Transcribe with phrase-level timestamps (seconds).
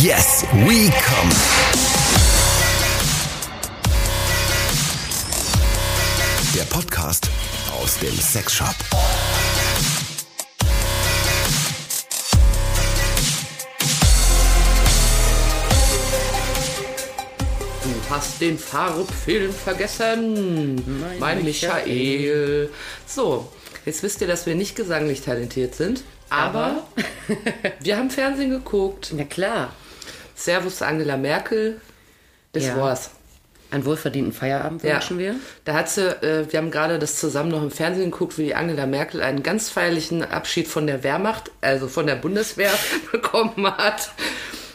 [0.00, 1.30] Yes, we come.
[6.54, 7.28] Der Podcast
[7.78, 8.74] aus dem Sexshop.
[17.82, 21.18] Du hast den Farbfilm vergessen.
[21.20, 22.70] Mein, Michael.
[23.06, 23.52] So,
[23.84, 26.86] jetzt wisst ihr, dass wir nicht gesanglich talentiert sind, aber
[27.80, 29.12] wir haben Fernsehen geguckt.
[29.14, 29.74] Na klar.
[30.44, 31.80] Servus Angela Merkel.
[32.52, 32.76] Das Ja.
[32.76, 33.10] war's.
[33.70, 35.36] Einen wohlverdienten Feierabend wünschen wir.
[35.64, 38.84] Da hat sie, äh, wir haben gerade das zusammen noch im Fernsehen geguckt, wie Angela
[38.84, 42.70] Merkel einen ganz feierlichen Abschied von der Wehrmacht, also von der Bundeswehr,
[43.12, 44.10] bekommen hat.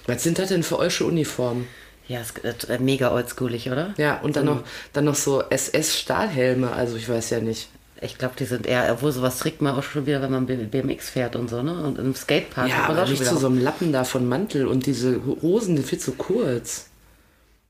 [0.07, 1.67] Was sind das denn für eure Uniformen?
[2.07, 3.93] Ja, es ist äh, mega oldschoolig, oder?
[3.97, 7.69] Ja, und dann noch, dann noch so SS-Stahlhelme, also ich weiß ja nicht.
[8.01, 11.09] Ich glaube, die sind eher, obwohl sowas trägt man auch schon wieder, wenn man BMX
[11.09, 11.83] fährt und so, ne?
[11.83, 15.19] Und im Skatepark Ja, aber nicht zu so einem Lappen da von Mantel und diese
[15.41, 16.87] Hosen, die viel zu kurz.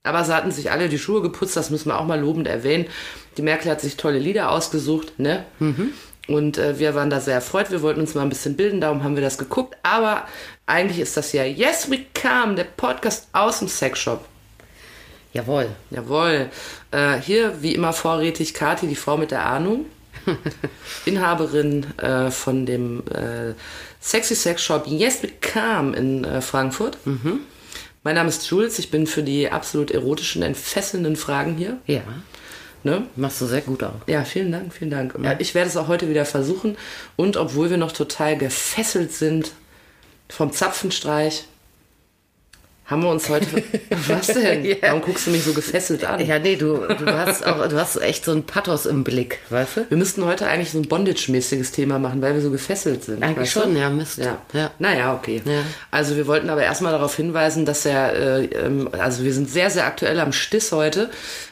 [0.04, 2.86] Aber sie hatten sich alle die Schuhe geputzt, das müssen wir auch mal lobend erwähnen.
[3.38, 5.46] Die Merkel hat sich tolle Lieder ausgesucht, ne?
[6.28, 7.72] Und äh, wir waren da sehr erfreut.
[7.72, 9.78] Wir wollten uns mal ein bisschen bilden, darum haben wir das geguckt.
[9.84, 10.28] Aber
[10.66, 14.26] eigentlich ist das ja Yes We Come, der Podcast aus dem Sexshop.
[15.34, 15.68] Jawohl.
[15.90, 16.50] Jawohl.
[16.92, 19.86] Äh, hier, wie immer, vorrätig Kati, die Frau mit der Ahnung.
[21.06, 23.54] Inhaberin äh, von dem äh,
[24.02, 26.98] Sexy Sex Shop Yes We Come in äh, Frankfurt.
[28.04, 31.78] Mein Name ist Jules, ich bin für die absolut erotischen, entfesselnden Fragen hier.
[31.88, 32.02] Ja.
[32.84, 33.04] Ne?
[33.16, 34.08] Machst du sehr gut auch.
[34.08, 35.14] Ja, vielen Dank, vielen Dank.
[35.22, 35.36] Ja.
[35.40, 36.78] Ich werde es auch heute wieder versuchen.
[37.16, 39.52] Und obwohl wir noch total gefesselt sind
[40.30, 41.48] vom Zapfenstreich,
[42.88, 43.46] haben wir uns heute.
[44.08, 44.64] Was denn?
[44.64, 44.76] Ja.
[44.82, 46.26] Warum guckst du mich so gefesselt an?
[46.26, 49.78] Ja, nee, du, du hast auch, du hast echt so ein Pathos im Blick, weißt
[49.78, 49.86] du?
[49.90, 53.22] Wir müssten heute eigentlich so ein Bondage-mäßiges Thema machen, weil wir so gefesselt sind.
[53.22, 53.80] Eigentlich schon, du?
[53.80, 54.20] ja, Mist.
[54.20, 54.42] Ja.
[54.54, 54.72] Ja.
[54.80, 55.42] Naja, okay.
[55.44, 55.64] Ja.
[55.92, 59.70] Also wir wollten aber erstmal darauf hinweisen, dass er, äh, ähm, also wir sind sehr,
[59.70, 61.10] sehr aktuell am Stiss heute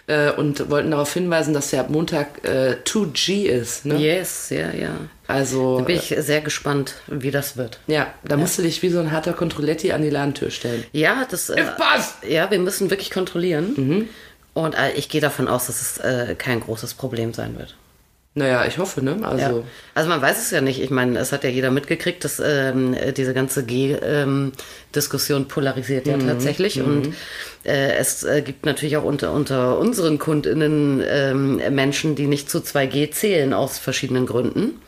[0.07, 3.85] äh, und wollten darauf hinweisen, dass ab Montag äh, 2G ist.
[3.85, 3.95] Ne?
[3.95, 4.91] Yes, ja, ja.
[5.27, 7.79] Also, Da bin ich sehr gespannt, wie das wird.
[7.87, 10.83] ja, da musst du dich wie so ein harter Kontrolletti an die Ladentür stellen.
[10.91, 11.49] Ja, das.
[11.49, 12.23] Äh, passt!
[12.27, 14.07] ja, wir müssen wirklich kontrollieren.
[14.53, 17.75] Und äh, ich gehe davon aus, dass es äh, kein großes Problem sein wird.
[18.37, 19.17] Naja, ich hoffe, ne?
[19.21, 19.63] Also, Ja.
[19.93, 20.81] Also man weiß es ja nicht.
[20.81, 26.17] Ich meine, es hat ja jeder mitgekriegt, dass ähm, äh, diese ganze G-Diskussion polarisiert ja
[26.17, 26.81] tatsächlich.
[26.81, 27.13] Und
[27.63, 32.57] äh, es äh, gibt natürlich auch unter, unter unseren KundInnen ähm, Menschen, die nicht zu
[32.57, 34.81] 2G zählen aus verschiedenen Gründen.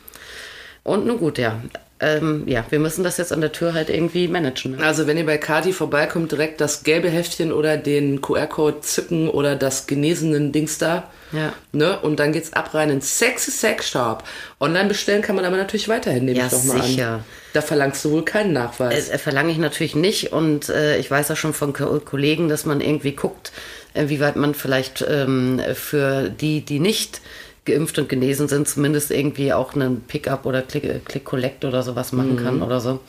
[0.84, 1.58] Und nun gut, ja.
[2.00, 4.76] Ähm, ja, wir müssen das jetzt an der Tür halt irgendwie managen.
[4.76, 4.84] Ne?
[4.84, 9.56] Also wenn ihr bei Kati vorbeikommt, direkt das gelbe Heftchen oder den QR-Code zücken oder
[9.56, 11.10] das genesenen Dings da.
[11.32, 11.52] Ja.
[11.72, 11.98] Ne?
[12.00, 14.22] Und dann geht's ab rein in Sexy Sex Shop.
[14.60, 17.08] Online bestellen kann man aber natürlich weiterhin, nehme Ja, ich doch mal sicher.
[17.14, 17.24] an.
[17.52, 19.08] Da verlangst du wohl keinen Nachweis.
[19.08, 22.48] Äh, äh, verlange ich natürlich nicht und äh, ich weiß ja schon von Ko Kollegen,
[22.48, 23.52] dass man irgendwie guckt,
[23.94, 27.20] äh, wie weit man vielleicht ähm, für die, die nicht
[27.68, 31.82] geimpft und genesen sind, zumindest irgendwie auch einen Pickup oder Click, äh, Click Collect oder
[31.84, 33.00] sowas machen kann oder so.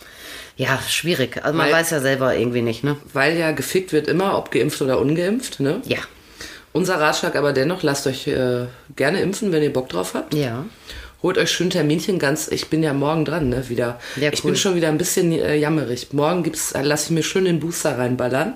[0.58, 1.44] Ja, schwierig.
[1.44, 2.97] Also man Weil- weiß ja selber irgendwie nicht, ne?
[3.14, 5.59] Weil ja gefickt wird immer, ob geimpft oder ungeimpft.
[5.59, 5.81] Ne?
[5.86, 6.00] Ja.
[6.74, 8.66] Unser Ratschlag aber dennoch, lasst euch äh,
[8.96, 10.34] gerne impfen, wenn ihr Bock drauf habt.
[10.36, 10.66] Ja.
[11.24, 12.47] Holt euch schön Terminchen ganz.
[12.47, 14.00] Ich bin ja morgen dran, ne, wieder.
[14.16, 14.52] Ja, Ich cool.
[14.52, 16.14] bin schon wieder ein bisschen äh, jammerig.
[16.14, 18.53] Morgen gibt's, äh, lasse ich mir schön den Booster reinballern.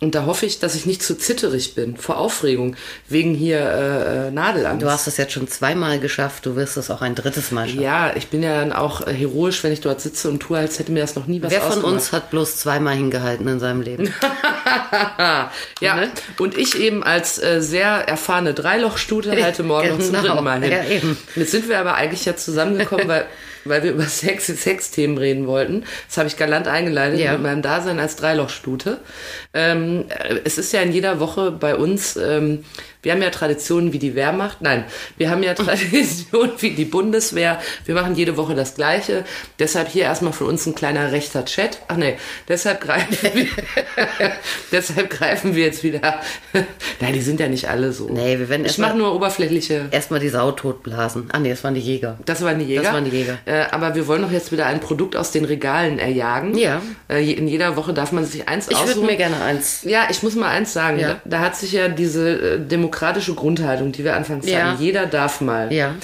[0.00, 2.74] Und da hoffe ich, dass ich nicht zu zitterig bin vor Aufregung
[3.08, 4.82] wegen hier äh, äh, Nadelangst.
[4.82, 7.82] Du hast es jetzt schon zweimal geschafft, du wirst es auch ein drittes Mal schaffen.
[7.82, 10.78] ja, ich bin ja dann auch äh, heroisch, wenn ich dort sitze und tue, als
[10.78, 11.92] hätte mir das noch nie was Wer von ausgemacht.
[11.92, 14.12] uns hat bloß zweimal hingehalten in seinem Leben?
[15.80, 16.10] Ja, Ne?
[16.38, 20.28] und ich eben als äh, sehr erfahrene Dreilochstute halte morgen noch zum Genau.
[20.28, 20.72] dritten Mal hin.
[20.72, 21.18] Ja, eben.
[21.36, 23.26] Jetzt sind wir aber eigentlich ja zusammengekommen, weil,
[23.64, 25.84] weil wir über sexy Sex-Themen reden wollten.
[26.08, 27.32] Das habe ich galant eingeleitet Ja.
[27.32, 28.98] mit meinem Dasein als Dreilochstute.
[29.54, 32.64] Ähm, äh, es ist ja in jeder Woche bei uns, ähm,
[33.02, 34.60] wir haben ja Traditionen wie die Wehrmacht.
[34.60, 34.84] Nein,
[35.16, 37.60] wir haben ja Traditionen wie die Bundeswehr.
[37.84, 39.24] Wir machen jede Woche das Gleiche.
[39.58, 41.80] Deshalb hier erstmal von uns ein kleiner rechter Chat.
[41.88, 42.16] Ach nee,
[42.48, 43.46] deshalb greifen wir,
[44.72, 46.20] deshalb greifen wir jetzt wieder.
[47.00, 48.08] Nein, die sind ja nicht alle so.
[48.08, 49.86] Nee, wir werden ich mache nur oberflächliche.
[49.90, 51.28] Erstmal die Sau totblasen.
[51.32, 52.18] Ah nee, das waren die Jäger.
[52.26, 52.82] Das waren die Jäger.
[52.82, 53.38] Das waren die Jäger.
[53.46, 56.56] Äh, aber wir wollen doch jetzt wieder ein Produkt aus den Regalen erjagen.
[56.56, 56.82] Ja.
[57.08, 59.06] Äh, in jeder Woche darf man sich eins Ich würde aussuchen.
[59.06, 59.82] mir gerne eins.
[59.84, 60.98] Ja, ich muss mal eins sagen.
[60.98, 61.08] Ja.
[61.08, 62.58] Da, da hat sich ja diese äh,
[62.90, 64.72] demokratische Grundhaltung, die wir anfangs Ja.
[64.72, 65.72] hatten, jeder darf mal.
[65.72, 65.94] Ja.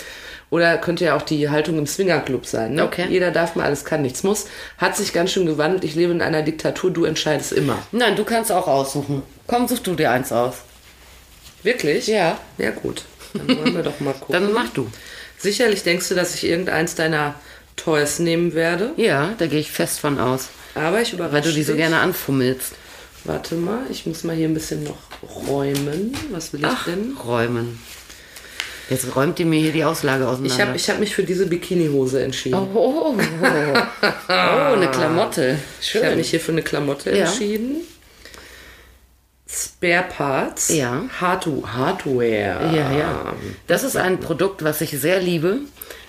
[0.48, 2.74] Oder könnte ja auch die Haltung im Swingerclub sein.
[2.74, 2.84] Ne?
[2.84, 3.06] Okay.
[3.10, 4.46] Jeder darf mal, alles kann, nichts muss.
[4.78, 5.82] Hat sich ganz schön gewandelt.
[5.82, 7.78] Ich lebe in einer Diktatur, du entscheidest immer.
[7.90, 9.22] Nein, du kannst auch aussuchen.
[9.48, 10.54] Komm, such du dir eins aus.
[11.64, 12.06] Wirklich?
[12.06, 12.38] Ja.
[12.58, 13.02] Ja, gut.
[13.34, 14.32] Dann wollen wir doch mal gucken.
[14.34, 14.88] Dann mach du.
[15.36, 17.34] Sicherlich denkst du, dass ich irgendeins deiner
[17.74, 18.92] Toys nehmen werde.
[18.96, 20.48] Ja, da gehe ich fest von aus.
[20.76, 22.72] Aber ich überrasche Weil du die so gerne anfummelst.
[23.26, 24.96] Warte mal, ich muss mal hier ein bisschen noch
[25.48, 26.14] räumen.
[26.30, 27.16] Was will ich denn?
[27.24, 27.78] Räumen.
[28.88, 30.66] Jetzt räumt ihr mir hier die Auslage Ich auseinander.
[30.68, 32.54] habe ich hab mich für diese Bikinihose entschieden.
[32.56, 33.18] oh, oh, oh,
[34.28, 35.58] oh, eine Klamotte.
[35.80, 36.16] Ich habe Schön.
[36.18, 37.24] mich hier für eine Klamotte Ja.
[37.26, 37.78] entschieden.
[39.48, 40.68] Spare Parts.
[40.68, 41.04] Ja.
[41.20, 42.70] Hard Hardware.
[42.74, 43.34] Ja, ja.
[43.66, 45.58] Das ist ein Produkt, was ich sehr liebe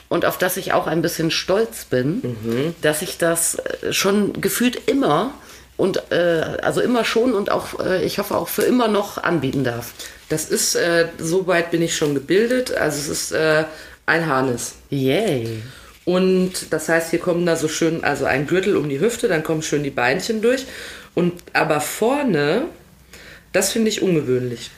[0.10, 2.76] und auf das ich auch ein bisschen stolz bin, Mhm.
[2.82, 5.34] dass ich das äh, schon gefühlt immer
[5.78, 9.64] und äh, also immer schon und auch äh, ich hoffe auch für immer noch anbieten
[9.64, 9.94] darf.
[10.30, 12.76] Das ist, äh, soweit bin ich schon gebildet.
[12.76, 13.64] Also es ist äh,
[14.06, 14.74] ein Harness.
[14.90, 15.62] Yay.
[16.04, 19.44] Und das heißt, hier kommen da so schön, also ein Gürtel um die Hüfte, dann
[19.44, 20.66] kommen schön die Beinchen durch.
[21.14, 22.66] Und aber vorne,
[23.54, 24.72] das finde ich ungewöhnlich.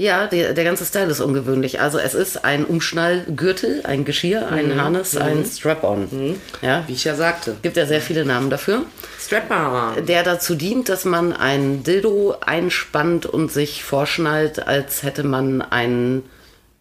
[0.00, 1.80] Ja, der, der ganze Style ist ungewöhnlich.
[1.80, 4.80] Also es ist ein Umschnallgürtel, ein Geschirr, ein Mhm.
[4.80, 6.36] Harness, ein Strap-on.
[6.62, 7.56] Ja, Wie ich ja sagte.
[7.62, 8.82] gibt ja sehr viele Namen dafür.
[9.20, 10.06] Strap-on.
[10.06, 16.22] der dazu dient, dass man ein Dildo einspannt und sich vorschnallt, als hätte man einen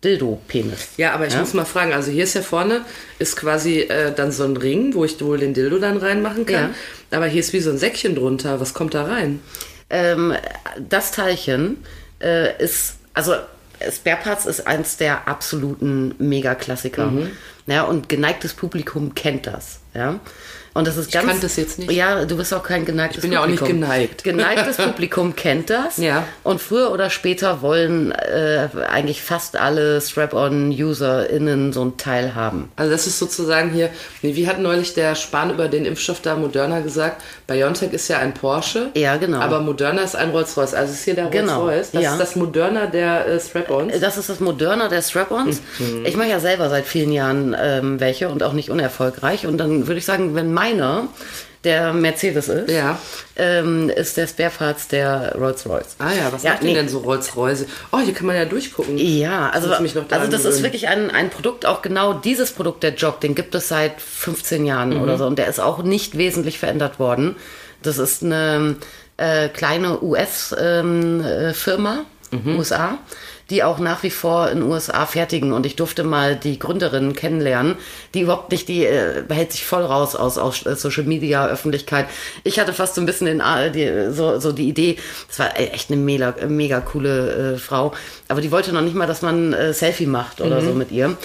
[0.04, 0.90] Dildo-Penis.
[0.98, 2.82] Ja, aber ich muss mal fragen, also hier ist ja vorne,
[3.18, 6.76] ist quasi äh, dann so ein Ring, wo ich wohl den Dildo dann reinmachen kann.
[7.10, 8.60] Aber hier ist wie so ein Säckchen drunter.
[8.60, 9.40] Was kommt da rein?
[9.90, 10.36] Ähm,
[10.88, 11.78] das Teilchen
[12.22, 13.34] äh, ist, also
[13.92, 17.08] Spare Parts ist eins der absoluten Mega-Klassiker.
[17.08, 17.32] Mhm.
[17.66, 19.80] Ja, und geneigtes Publikum kennt das.
[19.94, 20.20] Ja.
[20.78, 21.26] Und das ist ganz.
[21.28, 21.92] kannte es jetzt nicht.
[21.92, 23.82] Ja, du bist auch kein geneigtes Ich bin ja auch nicht Publikum.
[23.82, 24.24] geneigt.
[24.24, 25.98] Geneigtes Publikum kennt das.
[25.98, 26.24] Ja.
[26.44, 30.00] Und früher oder später wollen äh, eigentlich fast alle
[30.72, 32.70] Strap-on-UserInnen so ein Teil haben.
[32.76, 33.90] Also das ist sozusagen hier,
[34.22, 38.34] wie hat neulich der Spahn über den Impfstoff da Moderna gesagt, BioNTech ist ja ein
[38.34, 39.40] Porsche, Ja, genau.
[39.40, 40.74] aber Moderna ist ein Rolls-Royce.
[40.74, 42.12] Also ist hier der Genau, Rolls-Royce, das ja.
[42.14, 44.00] ist das Moderna der äh, Strap-Ons.
[44.00, 45.62] Das ist das Moderner der Strap-Ons.
[45.80, 46.06] Mhm.
[46.06, 49.48] Ich mache ja selber seit vielen Jahren ähm, welche und auch nicht unerfolgreich.
[49.48, 51.08] Und dann würde ich sagen, wenn meiner
[51.64, 52.98] der Mercedes ist, Ja.
[53.36, 55.96] ähm, ist der Spare Parts der Rolls-Royce.
[56.00, 56.76] Ah ja, was Ja, macht denn nee.
[56.76, 57.66] denn so Rolls-Royce?
[57.92, 58.98] Oh, hier kann man ja durchgucken.
[58.98, 59.78] Ja, also, noch
[60.08, 63.36] daran also das ist wirklich ein, ein Produkt, auch genau dieses Produkt, der Jog, den
[63.36, 65.02] gibt es seit 15 Jahren Mhm.
[65.02, 67.36] oder so und der ist auch nicht wesentlich verändert worden.
[67.84, 68.76] Das ist eine
[69.18, 72.58] äh, kleine US-Firma, Mhm.
[72.58, 72.98] USA,
[73.50, 77.76] die auch nach wie vor in USA fertigen und ich durfte mal die Gründerin kennenlernen,
[78.14, 82.08] die überhaupt nicht, die äh, hält sich voll raus aus, aus äh, Social Media, Öffentlichkeit.
[82.44, 84.98] Ich hatte fast so ein bisschen den, äh, die, so, so die Idee,
[85.30, 87.94] das war äh, echt eine mega, mega coole äh, Frau,
[88.28, 90.66] aber die wollte noch nicht mal, dass man äh, Selfie macht oder Mhm.
[90.66, 91.16] so mit ihr.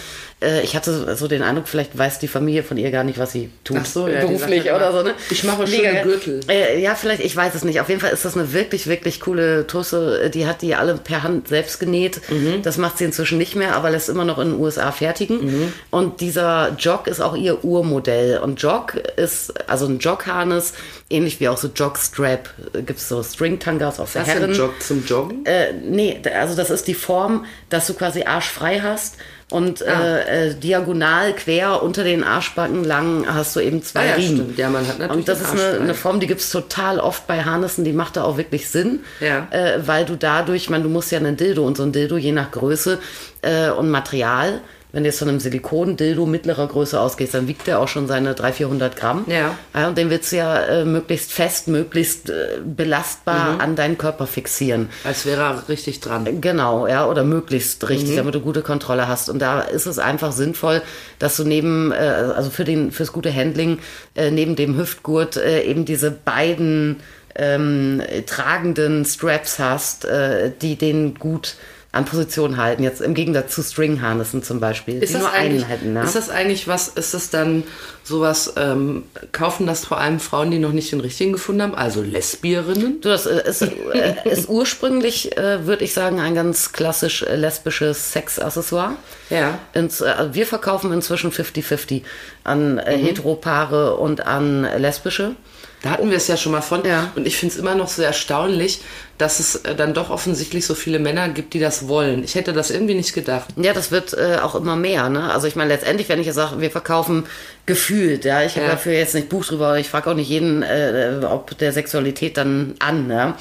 [0.42, 3.32] Äh, ich hatte so den Eindruck, vielleicht weiß die Familie von ihr gar nicht, was
[3.32, 3.78] sie tut.
[3.80, 5.14] Ach so, ja, beruflich oder so, ne?
[5.30, 6.02] ich mache schöne.
[6.02, 6.40] Gürtel.
[6.48, 7.80] Äh, ja, vielleicht, ich weiß es nicht.
[7.80, 10.30] Auf jeden Fall ist das eine wirklich, wirklich coole Tusse.
[10.30, 12.20] Die hat die alle per Hand selbst genäht.
[12.28, 12.62] Mhm.
[12.62, 15.44] Das macht sie inzwischen nicht mehr, aber lässt immer noch in den USA fertigen.
[15.44, 15.72] Mhm.
[15.90, 18.38] Und dieser Jog ist auch ihr Urmodell.
[18.38, 20.72] Und Jog ist, also ein Jogharness,
[21.08, 22.50] ähnlich wie auch so Jogstrap.
[22.72, 24.50] Gibt es so Stringtangas auch für Was ist Herren.
[24.50, 25.46] ein Jog zum Joggen?
[25.46, 29.16] Äh, nee, also das ist die Form, dass du quasi arschfrei hast
[29.52, 30.16] und Ah.
[30.16, 34.36] äh, äh, diagonal quer unter den Arschbacken lang hast du eben zwei Ah ja, Riemen.
[34.36, 34.58] stimmt.
[34.58, 37.44] Ja, man hat natürlich Und das ist eine, eine Form, die gibt's total oft bei
[37.44, 39.00] Harnessen, die macht da auch wirklich Sinn.
[39.20, 39.46] Ja.
[39.50, 42.32] Äh, weil du dadurch, man, du musst ja einen Dildo und so ein Dildo je
[42.32, 42.98] nach Größe
[43.42, 44.60] äh, und Material,
[44.92, 48.34] wenn du jetzt von einem Silikon-Dildo mittlerer Größe ausgehst, dann wiegt der auch schon seine
[48.34, 49.24] 300, 400 Gramm.
[49.26, 49.56] Ja.
[49.74, 54.26] Ja, und den willst du ja äh, möglichst fest, möglichst äh, belastbar an deinen Körper
[54.26, 54.90] fixieren.
[55.04, 56.40] Als wäre er richtig dran.
[56.40, 59.30] Genau, ja, oder möglichst richtig, damit du gute Kontrolle hast.
[59.30, 60.82] Und da ist es einfach sinnvoll,
[61.18, 63.78] dass du neben, äh, also für den, fürs gute Handling,
[64.14, 67.00] äh, neben dem Hüftgurt äh, eben diese beiden
[67.34, 71.56] ähm, tragenden Straps hast, äh, die den gut
[71.92, 72.82] an Position halten.
[72.82, 75.92] Jetzt im Gegensatz zu Stringharnessen zum Beispiel, Ist die das, nur einen eigentlich, hätten.
[75.92, 76.02] Ne?
[76.02, 77.64] ist das eigentlich was, ist das dann
[78.02, 82.00] sowas, ähm, kaufen das vor allem Frauen, die noch nicht den richtigen gefunden haben, also
[82.02, 83.02] Lesbierinnen?
[83.02, 87.36] Du, das äh, ist, äh, ist ursprünglich, äh, würde ich sagen, ein ganz klassisch äh,
[87.36, 88.96] lesbisches Sexaccessoire.
[89.28, 89.58] Ja.
[89.74, 92.02] Ins, äh, wir verkaufen inzwischen 50-50
[92.42, 93.02] an äh, Mhm.
[93.04, 95.34] Heteropaare und an lesbische.
[95.82, 96.84] Da hatten wir es ja schon mal von.
[96.84, 97.12] Ja.
[97.16, 98.80] Und ich finde es immer noch so erstaunlich,
[99.18, 102.22] dass es äh, dann doch offensichtlich so viele Männer gibt, die das wollen.
[102.22, 103.48] Ich hätte das irgendwie nicht gedacht.
[103.56, 105.08] Ja, das wird äh, auch immer mehr.
[105.08, 105.32] Ne?
[105.32, 107.26] Also ich meine, letztendlich, wenn ich jetzt sage, wir verkaufen
[107.66, 108.72] gefühlt, ja, ich habe Ja.
[108.72, 112.74] dafür jetzt nicht Buch drüber, ich frage auch nicht jeden, äh, ob der Sexualität dann
[112.78, 113.08] an.
[113.08, 113.34] Ne?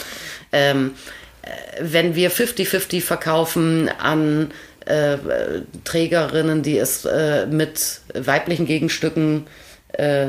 [0.52, 0.94] Ähm,
[1.44, 1.48] äh,
[1.80, 4.50] wenn wir 50-50 verkaufen an
[4.86, 5.18] äh,
[5.84, 9.50] Trägerinnen, die es äh, mit weiblichen Gegenstücken äh,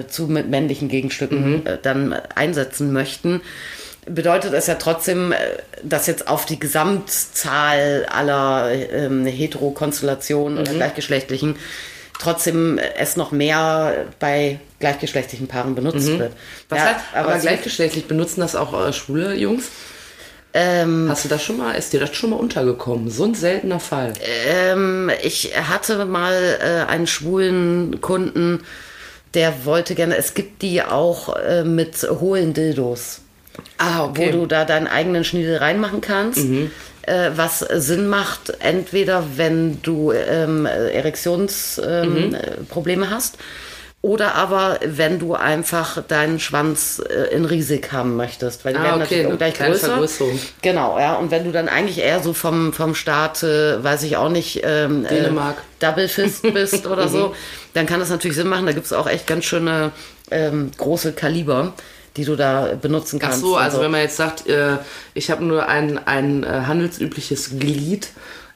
[0.09, 3.41] zu mit männlichen Gegenstücken äh, dann einsetzen möchten,
[4.07, 5.37] bedeutet es ja trotzdem, äh,
[5.83, 11.57] dass jetzt auf die Gesamtzahl aller ähm, Heterokonstellationen oder gleichgeschlechtlichen
[12.21, 16.31] trotzdem es noch mehr bei gleichgeschlechtlichen Paaren benutzt wird.
[16.31, 16.37] Mhm.
[16.69, 19.65] Was ja, heißt, aber, es- gleichgeschlechtlich benutzen das auch äh, schwule Jungs?
[20.55, 23.11] ähm, Hast du das schon mal, ist dir das schon mal untergekommen?
[23.11, 24.13] So ein seltener Fall.
[24.47, 28.61] Ähm, ich hatte mal äh, einen schwulen Kunden,
[29.35, 33.21] der wollte gerne, es gibt die auch äh, mit hohlen Dildos,
[33.79, 36.39] Ah, wo du da deinen eigenen Schniedel reinmachen kannst.
[37.03, 43.39] Äh, was Sinn macht, entweder wenn du ähm, Erektionsprobleme ähm, äh, Probleme hast
[44.03, 48.83] oder aber wenn du einfach deinen Schwanz äh, in riesig haben möchtest, weil die Ah,
[48.85, 49.87] werden okay, natürlich gleich größer.
[49.87, 50.41] Vergrößerung.
[50.61, 51.15] Genau, ja.
[51.15, 54.61] Und wenn du dann eigentlich eher so vom, vom Staat, äh, weiß ich auch nicht,
[54.65, 55.57] ähm, Dänemark.
[55.59, 57.35] Äh, Double Fist bist oder so,
[57.75, 58.67] dann kann das natürlich Sinn machen.
[58.67, 59.93] Da gibt es auch echt ganz schöne
[60.33, 61.73] ähm, große Kaliber,
[62.17, 63.41] die du da benutzen Ach kannst.
[63.41, 64.79] so, also Und wenn man jetzt sagt, äh,
[65.15, 68.09] ich habe nur ein, ein äh, handelsübliches Glied,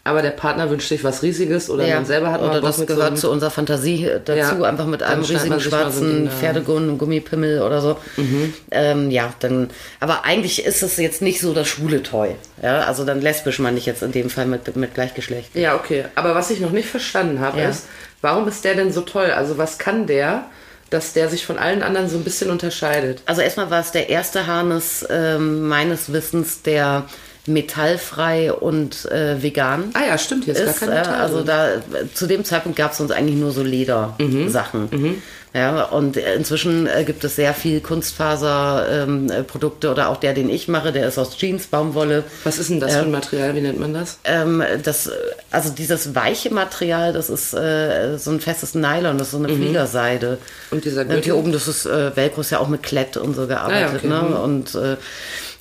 [0.07, 2.87] aber der Partner wünscht sich was Riesiges oder ja, man selber hat oder das so
[2.87, 6.31] gehört zu unserer Fantasie äh, dazu, Ja, einfach mit einem riesigen so schwarzen Ding da.
[6.31, 7.97] Pferdegun, Gummipimmel oder so.
[8.17, 8.55] Mhm.
[8.71, 9.71] Ähm, ja, dann,
[10.01, 12.31] aber eigentlich ist es jetzt nicht so das schwule Toy.
[12.63, 15.55] Ja, also dann lesbisch meine ich jetzt in dem Fall mit, mit Gleichgeschlecht.
[15.55, 16.05] Ja, okay.
[16.15, 17.69] Aber was ich noch nicht verstanden habe, Ja.
[17.69, 17.87] ist,
[18.23, 19.31] warum ist der denn so toll?
[19.31, 20.45] Also was kann der,
[20.91, 23.21] dass der sich von allen anderen so ein bisschen unterscheidet?
[23.27, 27.05] Also erstmal war es der erste Harness ähm, meines Wissens, der
[27.49, 30.81] metallfrei und äh, vegan Ah ja, stimmt, hier ist, ist.
[30.81, 31.47] gar kein äh, Metall also drin.
[31.47, 31.69] da
[32.15, 34.89] zu dem Zeitpunkt gab es uns eigentlich nur so Ledersachen.
[34.91, 35.23] Mhm.
[35.57, 40.51] Ja, und inzwischen äh, gibt es sehr viel Kunstfaserprodukte ähm, Produkte oder auch der, den
[40.51, 42.25] ich mache, der ist aus Jeans, Baumwolle.
[42.45, 43.55] Was ist denn das für ein Material?
[43.55, 44.19] Wie nennt man das?
[44.25, 45.11] Ähm, das,
[45.51, 49.49] also dieses weiche Material, das ist äh, so ein festes Nylon, das ist so eine
[49.49, 50.37] Fliegerseide.
[50.71, 51.25] Und dieser Und Gürtel?
[51.25, 53.91] hier oben, das ist äh, Velcro ist ja auch mit Klett und so gearbeitet.
[53.93, 54.09] Ah, okay.
[54.09, 54.23] ne?
[54.29, 54.37] Mhm.
[54.37, 54.97] Und äh,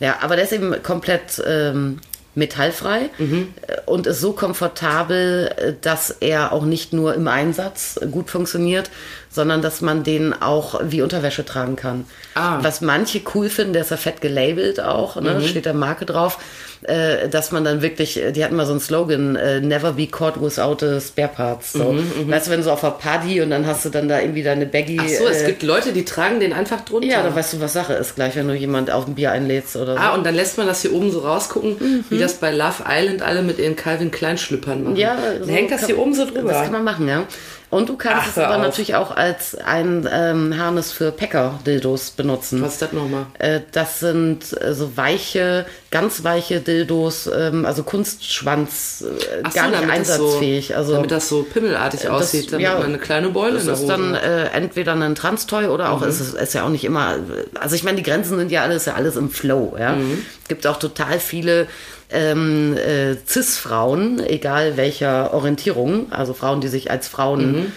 [0.02, 2.00] ja, aber der ist eben komplett ähm,
[2.36, 3.54] metallfrei Mhm.
[3.68, 8.90] äh, und ist so komfortabel, äh, dass er auch nicht nur im Einsatz gut funktioniert,
[9.36, 12.06] sondern dass man den auch wie Unterwäsche tragen kann.
[12.36, 12.60] Ah.
[12.62, 15.36] Was manche cool finden, der ist ja fett gelabelt auch, ne?
[15.36, 15.48] Mhm.
[15.48, 16.38] steht da Marke drauf,
[16.82, 20.06] äh, dass man dann wirklich, äh, die hatten mal so einen Slogan, äh, never be
[20.08, 21.72] caught without a spare parts.
[21.74, 21.94] So.
[21.94, 24.20] Mhm, Weißt du, wenn du so auf einer Party und dann hast du dann da
[24.20, 25.00] irgendwie deine Baggy.
[25.01, 27.08] Ach so, es äh, gibt Leute, die tragen den einfach drunter.
[27.08, 29.77] ja, dann weißt du, was Sache ist gleich, wenn du jemand auf ein Bier einlädst
[29.77, 30.00] oder so.
[30.00, 33.22] Ah, und dann lässt man das hier oben so rausgucken, wie das bei Love Island
[33.22, 34.94] alle mit ihren Calvin Klein Schlüppern machen.
[34.94, 35.00] Mhm.
[35.00, 36.51] ja, dann hängt das hier oben so drüber.
[36.51, 37.24] Das kann man machen, ja.
[37.72, 38.62] Und du kannst Ach, es aber auf.
[38.62, 42.25] natürlich auch als ein ähm, Harness für Packer-Dildos benutzen.
[42.27, 43.25] Was ist das nochmal?
[43.39, 49.55] Äh, Das sind äh, so weiche, ganz weiche Dildos, ähm, also Kunstschwanz, äh, Ach so,
[49.55, 50.75] gar nicht damit das so- einsatzfähig.
[50.75, 53.74] also damit das so pimmelartig aussieht, damit ja, man eine kleine Beule Das in der
[53.75, 56.84] ist Hose dann äh, entweder ein Transtoy oder auch, ist es ist ja auch nicht
[56.86, 57.15] immer,
[57.60, 59.96] also ich meine, die Grenzen sind ja alles, ja alles im Flow, ja.
[60.44, 61.67] Es gibt auch total viele
[62.12, 67.72] ähm, äh, Cis-Frauen, egal welcher Orientierung, also Frauen, die sich als Frauen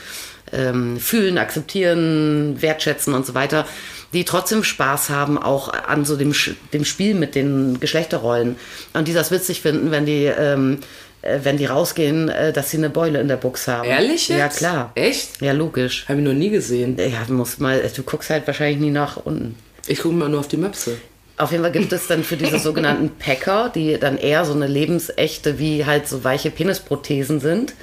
[0.53, 3.67] ähm, fühlen, akzeptieren, wertschätzen und so weiter,
[4.13, 6.35] die trotzdem Spaß haben auch an so dem,
[6.73, 8.57] dem Spiel mit den Geschlechterrollen
[8.95, 10.79] und die das witzig finden, wenn die ähm,
[11.23, 13.89] äh, wenn die rausgehen, äh, dass sie eine Beule in der Box haben.
[13.89, 14.39] Ehrlich jetzt?
[14.39, 14.93] Ja, klar.
[14.95, 15.41] Echt?
[15.41, 16.05] Ja, logisch.
[16.09, 16.97] Habe ich noch nie gesehen.
[16.97, 19.57] Ja, du musst mal, du guckst halt wahrscheinlich nie nach unten.
[19.87, 20.97] Ich gucke mal nur auf die Möpse.
[21.37, 24.67] Auf jeden Fall gibt es dann für diese sogenannten Packer, die dann eher so eine
[24.67, 27.75] lebensechte, wie halt so weiche Penisprothesen sind.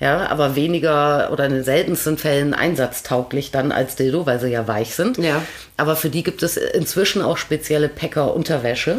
[0.00, 4.68] Ja, aber weniger oder in den seltensten Fällen einsatztauglich dann als Dildo, weil sie ja
[4.68, 5.18] weich sind.
[5.18, 5.42] Ja.
[5.76, 8.98] Aber für die gibt es inzwischen auch spezielle Packer-Unterwäsche.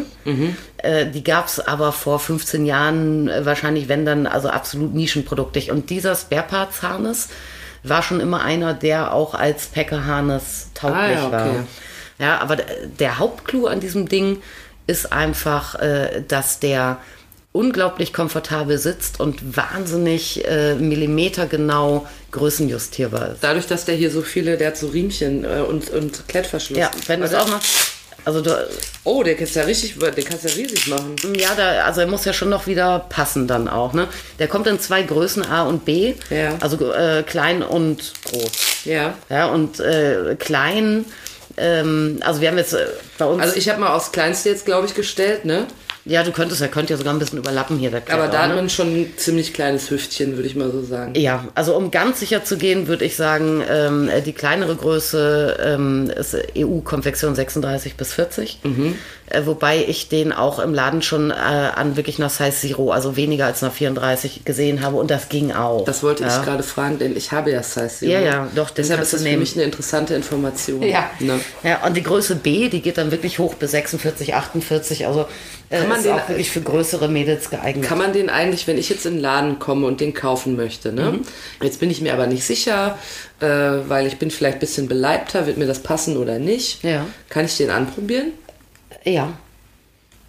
[0.76, 5.70] Äh, die gab es aber vor 15 Jahren äh, wahrscheinlich, wenn dann, also absolut nischenproduktig.
[5.70, 7.28] Und dieser Spare Parts Harness
[7.82, 11.32] war schon immer einer, der auch als Packer Harness tauglich Ah, ja, okay.
[11.32, 11.64] war.
[12.18, 12.56] Ja, aber
[12.98, 14.42] der Hauptclou an diesem Ding
[14.86, 16.98] ist einfach, äh, dass der
[17.52, 23.38] unglaublich komfortabel sitzt und wahnsinnig äh, millimetergenau größenjustierbar ist.
[23.42, 26.78] Dadurch, dass der hier so viele, der hat so Riemchen äh, und, und Klettverschluss.
[26.78, 27.46] Ja, wenn du es Warte.
[27.46, 27.60] auch noch.
[28.24, 28.50] Also du,
[29.02, 31.16] Oh, den kannst ja richtig, den kannst ja riesig machen.
[31.36, 34.08] ja, da, also er muss ja schon noch wieder passen dann auch, ne?
[34.38, 36.14] Der kommt in zwei Größen A und B.
[36.28, 36.54] Ja.
[36.60, 38.84] Also äh, klein und groß.
[38.84, 39.14] Ja.
[39.30, 41.06] Ja, und äh, klein,
[41.56, 42.84] ähm, also wir haben jetzt äh,
[43.16, 43.42] bei uns.
[43.42, 45.66] Also ich habe mal aufs Kleinste jetzt, glaube ich, gestellt, ne?
[46.04, 48.48] Ja, du könntest, er könnte ja sogar ein bisschen überlappen hier, der Aber da hat
[48.50, 48.54] ne?
[48.56, 51.12] man schon ein ziemlich kleines Hüftchen, würde ich mal so sagen.
[51.14, 56.10] Ja, also um ganz sicher zu gehen, würde ich sagen, ähm, die kleinere Größe ähm,
[56.10, 58.60] ist EU-Konfektion 36 bis 40.
[58.62, 58.94] Mhm.
[59.30, 63.16] Äh, wobei ich den auch im Laden schon äh, an wirklich einer Size Zero, also
[63.16, 65.84] weniger als einer 34 gesehen habe und das ging auch.
[65.84, 66.36] Das wollte ja.
[66.36, 68.12] ich gerade fragen, denn ich habe ja Size Zero.
[68.12, 69.42] Ja, ja, doch, den Deshalb ist das du für nehmen.
[69.42, 70.82] mich eine interessante Information.
[70.82, 71.10] Ja.
[71.20, 71.38] Ne?
[71.62, 75.06] ja, und die Größe B, die geht dann wirklich hoch bis 46, 48.
[75.06, 75.26] Also
[75.70, 77.84] Kann man ist den- auch wirklich für größere Mädels geeignet.
[77.86, 80.92] Kann man den eigentlich, wenn ich jetzt in den Laden komme und den kaufen möchte,
[80.92, 81.12] ne?
[81.12, 81.20] Mhm.
[81.62, 82.98] Jetzt bin ich mir aber nicht sicher,
[83.40, 86.82] äh, weil ich bin vielleicht ein bisschen beleibter, wird mir das passen oder nicht.
[86.82, 87.06] Ja.
[87.28, 88.32] Kann ich den anprobieren?
[89.04, 89.32] ja,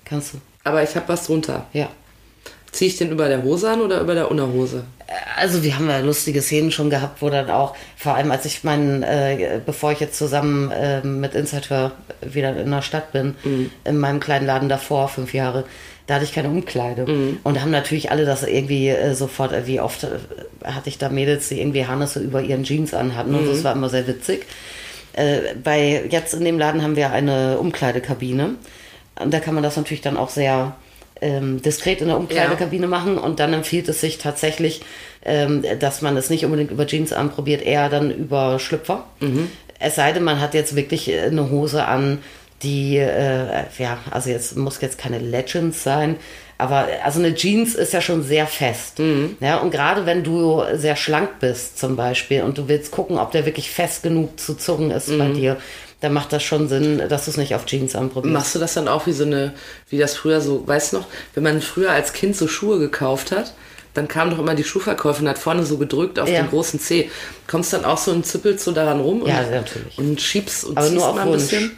[0.06, 0.38] kannst du.
[0.64, 1.66] Aber ich habe was drunter.
[1.74, 1.90] Ja.
[2.72, 4.84] Ziehe ich den über der Hose an oder über der Unterhose?
[5.36, 8.64] Also wir haben ja lustige Szenen schon gehabt, wo dann auch, vor allem als ich
[8.64, 13.36] meinen, äh, bevor ich jetzt zusammen äh, mit Inside Her wieder in der Stadt bin,
[13.84, 15.66] in meinem kleinen Laden davor, fünf Jahre,
[16.08, 17.06] da hatte ich keine Umkleide.
[17.44, 20.08] Und da haben natürlich alle das irgendwie äh, sofort, äh, wie oft äh,
[20.64, 23.90] hatte ich da Mädels, die irgendwie Harnisse über ihren Jeans anhatten und das war immer
[23.90, 24.46] sehr witzig.
[25.14, 28.56] Äh, bei jetzt in dem Laden haben wir eine Umkleidekabine.
[29.20, 30.76] Und da kann man das natürlich dann auch sehr
[31.22, 33.18] ähm, diskret in der Umkleidekabine machen.
[33.18, 34.82] Und dann empfiehlt es sich tatsächlich,
[35.24, 39.06] ähm, dass man es nicht unbedingt über Jeans anprobiert, eher dann über Schlüpfer.
[39.80, 42.20] Es sei denn, man hat jetzt wirklich äh, eine Hose an,
[42.64, 46.18] die, äh, ja, also jetzt muss jetzt keine Legends sein,
[46.60, 49.00] aber also eine Jeans ist ja schon sehr fest.
[49.40, 53.32] Ja, und gerade wenn du sehr schlank bist zum Beispiel und du willst gucken, ob
[53.32, 55.58] der wirklich fest genug zu zurren ist bei dir,
[56.02, 58.34] dann macht das schon Sinn, dass du es nicht auf Jeans anprobierst.
[58.34, 59.54] Machst du das dann auch wie so eine,
[59.90, 61.06] wie das früher so, weißt du noch,
[61.36, 63.54] wenn man früher als Kind so Schuhe gekauft hat,
[63.94, 66.42] dann kam doch immer die Schuhverkäuferin, hat vorne so gedrückt auf Ja.
[66.42, 67.10] den großen Zeh.
[67.48, 69.98] Kommst dann auch so und zippelst so daran rum und, Ja, natürlich.
[69.98, 71.78] und schiebst und Aber ziehst nur auf mal ein bisschen?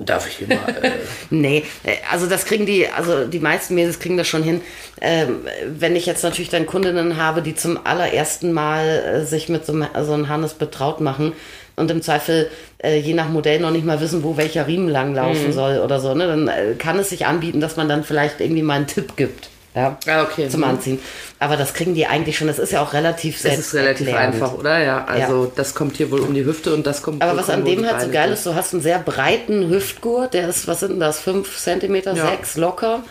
[0.00, 0.68] Darf ich hier mal?
[0.82, 0.90] Äh,
[1.30, 4.60] Nee, äh, also das kriegen die, also die meisten Mädels kriegen das schon hin.
[5.00, 8.86] Ähm, wenn ich jetzt natürlich dann Kundinnen habe, die zum allerersten Mal
[9.22, 11.34] äh, sich mit so, einem- so einem Harness betraut machen
[11.76, 12.50] und im Zweifel
[12.82, 15.52] äh, je nach Modell noch nicht mal wissen, wo welcher Riemen langlaufen Mhm.
[15.52, 18.62] soll oder so, ne, dann äh, kann es sich anbieten, dass man dann vielleicht irgendwie
[18.62, 19.48] mal einen Tipp gibt.
[19.72, 20.48] Ja, Ah, okay.
[20.48, 20.66] Zum Mhm.
[20.66, 20.98] Anziehen.
[21.38, 22.48] Aber das kriegen die eigentlich schon.
[22.48, 24.34] Das ist ja auch relativ das ist relativ erklärend.
[24.34, 24.82] einfach, oder?
[24.82, 27.64] Ja, also das kommt hier wohl um die Hüfte und das kommt Aber was an
[27.64, 30.90] dem halt so geil ist, du hast einen sehr breiten Hüftgurt, der ist, was sind
[30.94, 32.30] denn das, 5 cm, Ja.
[32.30, 33.04] 6 locker.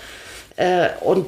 [0.57, 1.27] Äh, und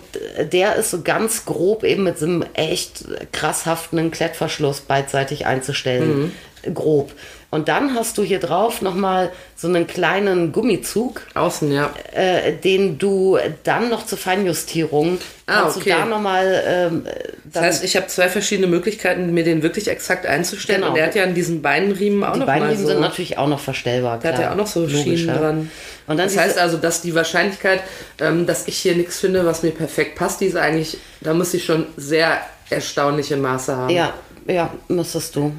[0.52, 6.32] der ist so ganz grob eben mit so einem echt krass haftenden Klettverschluss beidseitig einzustellen.
[6.66, 6.74] Mhm.
[6.74, 7.14] Grob.
[7.52, 11.94] Und dann hast du hier drauf nochmal so einen kleinen Gummizug, Außen, ja.
[12.14, 15.20] äh, den du dann noch zur Feinjustierung
[15.52, 15.92] Ah, kannst okay.
[15.92, 17.06] du da nochmal ähm,
[17.52, 20.80] Das heißt, ich habe zwei verschiedene Möglichkeiten, mir den wirklich exakt einzustellen.
[20.80, 20.92] Genau.
[20.92, 22.88] Und der hat ja an diesen Beinriemen auch die noch Beinriemen so.
[22.88, 24.20] sind natürlich auch noch verstellbar.
[24.20, 24.48] Der hat klar.
[24.48, 25.72] ja auch noch so Logisch, Schienen dran.
[26.08, 27.82] Und dann das heißt also, dass die Wahrscheinlichkeit,
[28.22, 31.54] ähm, dass ich hier nichts finde, was mir perfekt passt, die ist eigentlich, da muss
[31.54, 33.90] ich schon sehr erstaunliche Maße haben.
[33.90, 34.14] Ja,
[34.48, 35.54] ja, müsstest du.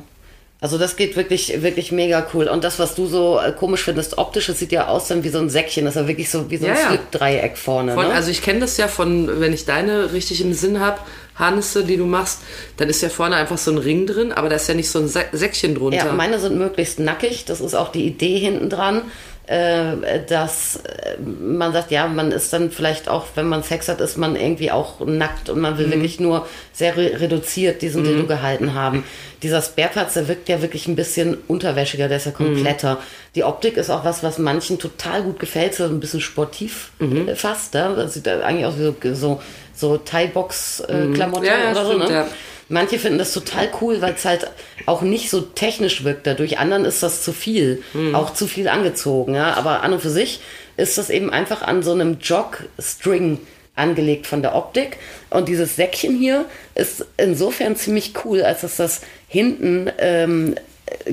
[0.62, 2.46] Also das geht wirklich, wirklich mega cool.
[2.46, 5.28] Und das, was du so äh, komisch findest, optisch, das sieht ja aus dann wie
[5.28, 5.84] so ein Säckchen.
[5.84, 6.86] Das ist ja wirklich so wie so ein Ja.
[6.88, 7.94] Slip-Dreieck vorne.
[7.94, 8.14] Von, ne?
[8.14, 11.00] also ich kenne das ja von, wenn ich deine richtig im Sinn habe,
[11.34, 12.40] Harnisse, die du machst,
[12.76, 15.00] dann ist ja vorne einfach so ein Ring drin, aber da ist ja nicht so
[15.00, 15.96] ein Sä Säckchen drunter.
[15.96, 17.44] ja, meine sind möglichst nackig.
[17.46, 19.02] Das ist auch die Idee hinten dran.
[19.48, 24.00] Äh, dass äh, man sagt, ja, man ist dann vielleicht auch, wenn man Sex hat,
[24.00, 28.26] ist man irgendwie auch nackt und man will wirklich nur sehr re reduziert diesen Dildo
[28.28, 29.02] gehalten haben.
[29.42, 32.98] Dieser Spareplatz, der wirkt ja wirklich ein bisschen unterwäschiger, der ist ja kompletter.
[33.34, 37.34] Die Optik ist auch was, was manchen total gut gefällt, so ein bisschen sportiv äh,
[37.34, 37.74] fast.
[37.74, 37.92] Ja?
[37.94, 39.42] Das sieht eigentlich aus wie so, so,
[39.74, 41.92] so Thai-Box-Klamotten Ja, ja, oder so.
[41.94, 42.26] stimmt, Ne?
[42.68, 44.50] Manche finden das total cool, weil es halt
[44.86, 46.26] auch nicht so technisch wirkt.
[46.26, 48.14] Dadurch anderen ist das zu viel, Hm.
[48.14, 49.34] auch zu viel angezogen.
[49.34, 49.54] Ja?
[49.54, 50.40] Aber an und für sich
[50.76, 53.38] ist das eben einfach an so einem Jog-String
[53.74, 54.98] angelegt von der Optik.
[55.30, 56.44] Und dieses Säckchen hier
[56.74, 60.54] ist insofern ziemlich cool, als dass das hinten ähm,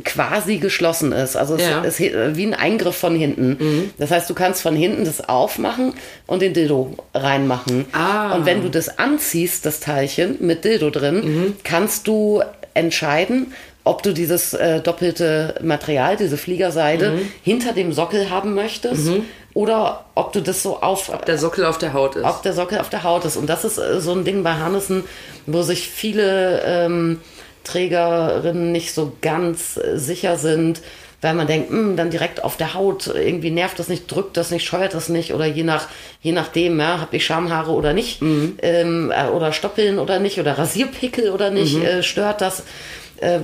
[0.05, 1.35] quasi geschlossen ist.
[1.35, 1.81] Also es Ja.
[1.81, 3.91] ist wie ein Eingriff von hinten.
[3.97, 5.93] Das heißt, du kannst von hinten das aufmachen
[6.27, 7.85] und den Dildo reinmachen.
[7.91, 8.35] Ah.
[8.35, 12.41] Und wenn du das anziehst, das Teilchen mit Dildo drin, kannst du
[12.73, 19.09] entscheiden, ob du dieses äh, doppelte Material, diese Fliegerseide, hinter dem Sockel haben möchtest
[19.53, 22.23] oder ob du das so auf der Sockel auf der Haut ist.
[22.23, 23.35] ob der Sockel auf der Haut ist.
[23.35, 25.03] Und das ist äh, so ein Ding bei Harnissen,
[25.47, 27.19] wo sich viele ähm,
[27.69, 30.81] Trägerinnen nicht so ganz äh, sicher sind,
[31.21, 34.51] weil man denkt, "Hm, dann direkt auf der Haut, irgendwie nervt das nicht, drückt das
[34.51, 35.87] nicht, scheuert das nicht oder je nach
[36.21, 38.21] je nachdem, ja, habe ich Schamhaare oder nicht
[38.61, 42.63] ähm, äh, oder Stoppeln oder nicht oder Rasierpickel oder nicht, äh, stört das.
[43.21, 43.39] Äh,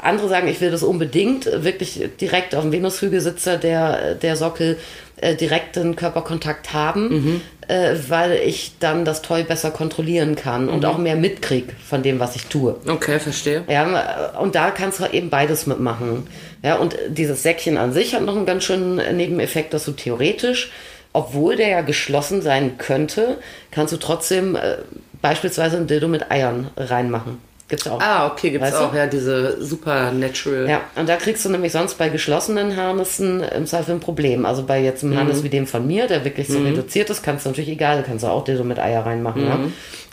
[0.00, 4.78] andere sagen, ich will das unbedingt, äh, wirklich direkt auf dem Venushügelsitzer der, der Sockel
[5.20, 10.98] äh, direkten Körperkontakt haben, äh, weil ich dann das Toy besser kontrollieren kann und auch
[10.98, 12.76] mehr mitkrieg von dem, was ich tue.
[12.86, 13.64] Okay, verstehe.
[13.68, 16.28] Ja, und da kannst du eben beides mitmachen.
[16.62, 20.70] Ja, und dieses Säckchen an sich hat noch einen ganz schönen Nebeneffekt, dass du theoretisch,
[21.12, 23.38] obwohl der ja geschlossen sein könnte,
[23.70, 24.76] kannst du trotzdem äh,
[25.20, 27.47] beispielsweise ein Dildo mit Eiern reinmachen.
[27.68, 28.00] Gibt's auch.
[28.00, 28.84] Ah, okay, gibt's Weißt du?
[28.86, 30.68] auch, ja, diese Supernatural.
[30.68, 34.46] Ja, und da kriegst du nämlich sonst bei geschlossenen Harnissen im Zweifel ein Problem.
[34.46, 37.44] Also bei jetzt einem Harnis wie dem von mir, der wirklich so reduziert ist, kannst
[37.44, 39.46] du natürlich egal, kannst du auch Dildo mit Eier reinmachen.
[39.46, 39.58] Ja?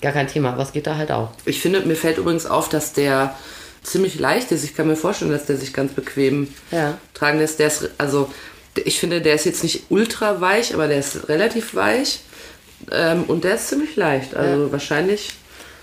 [0.02, 1.30] Gar kein Thema, was geht da halt auch.
[1.46, 3.34] Ich finde, mir fällt übrigens auf, dass der
[3.84, 4.64] ziemlich leicht ist.
[4.66, 6.98] Ich kann mir vorstellen, dass der sich ganz bequem Ja.
[7.14, 7.60] tragen lässt.
[7.60, 8.30] Der ist, also,
[8.76, 12.20] ich finde, der ist jetzt nicht ultra weich, aber der ist relativ weich.
[12.92, 14.36] Ähm, und der ist ziemlich leicht.
[14.36, 15.32] Also wahrscheinlich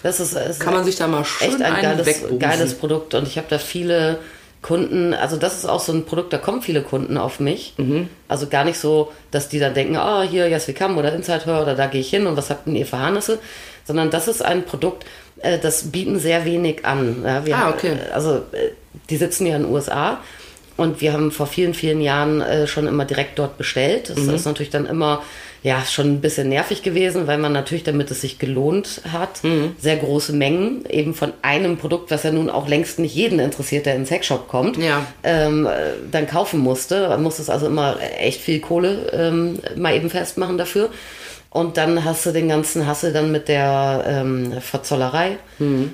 [0.03, 3.27] Das ist, ist kann man sich da mal schön echt ein geiles, geiles Produkt und
[3.29, 4.19] ich habe da viele
[4.61, 7.75] Kunden, also das ist auch so ein Produkt, da kommen viele Kunden auf mich.
[7.79, 8.09] Mhm.
[8.29, 11.47] Also gar nicht so, dass die dann denken, ah, hier, Yes We Come oder Inside
[11.47, 13.39] Her oder da gehe ich hin und was habt denn ihr für Harnisse?
[13.85, 15.05] Sondern das ist ein Produkt,
[15.41, 17.23] äh, das bieten sehr wenig an.
[17.25, 17.97] Ja, wir Ah, okay.
[18.09, 18.71] äh, Also äh,
[19.11, 20.19] die sitzen ja in den USA
[20.77, 24.11] und wir haben vor vielen, vielen Jahren schon immer direkt dort bestellt.
[24.11, 24.35] Das Mhm.
[24.35, 25.23] ist natürlich dann immer
[25.63, 29.77] ja schon ein bisschen nervig gewesen, weil man natürlich, damit es sich gelohnt hat, Mhm.
[29.79, 33.87] sehr große Mengen eben von einem Produkt, was ja nun auch längst nicht jeden interessiert,
[33.87, 35.07] der in den Sexshop kommt, Ja.
[35.23, 35.71] ähm, äh,
[36.11, 37.09] dann kaufen musste.
[37.09, 40.91] Man musste es also immer echt viel Kohle ähm, mal eben festmachen dafür.
[41.53, 45.37] Und dann hast du den ganzen Hassel dann mit der ähm, Verzollerei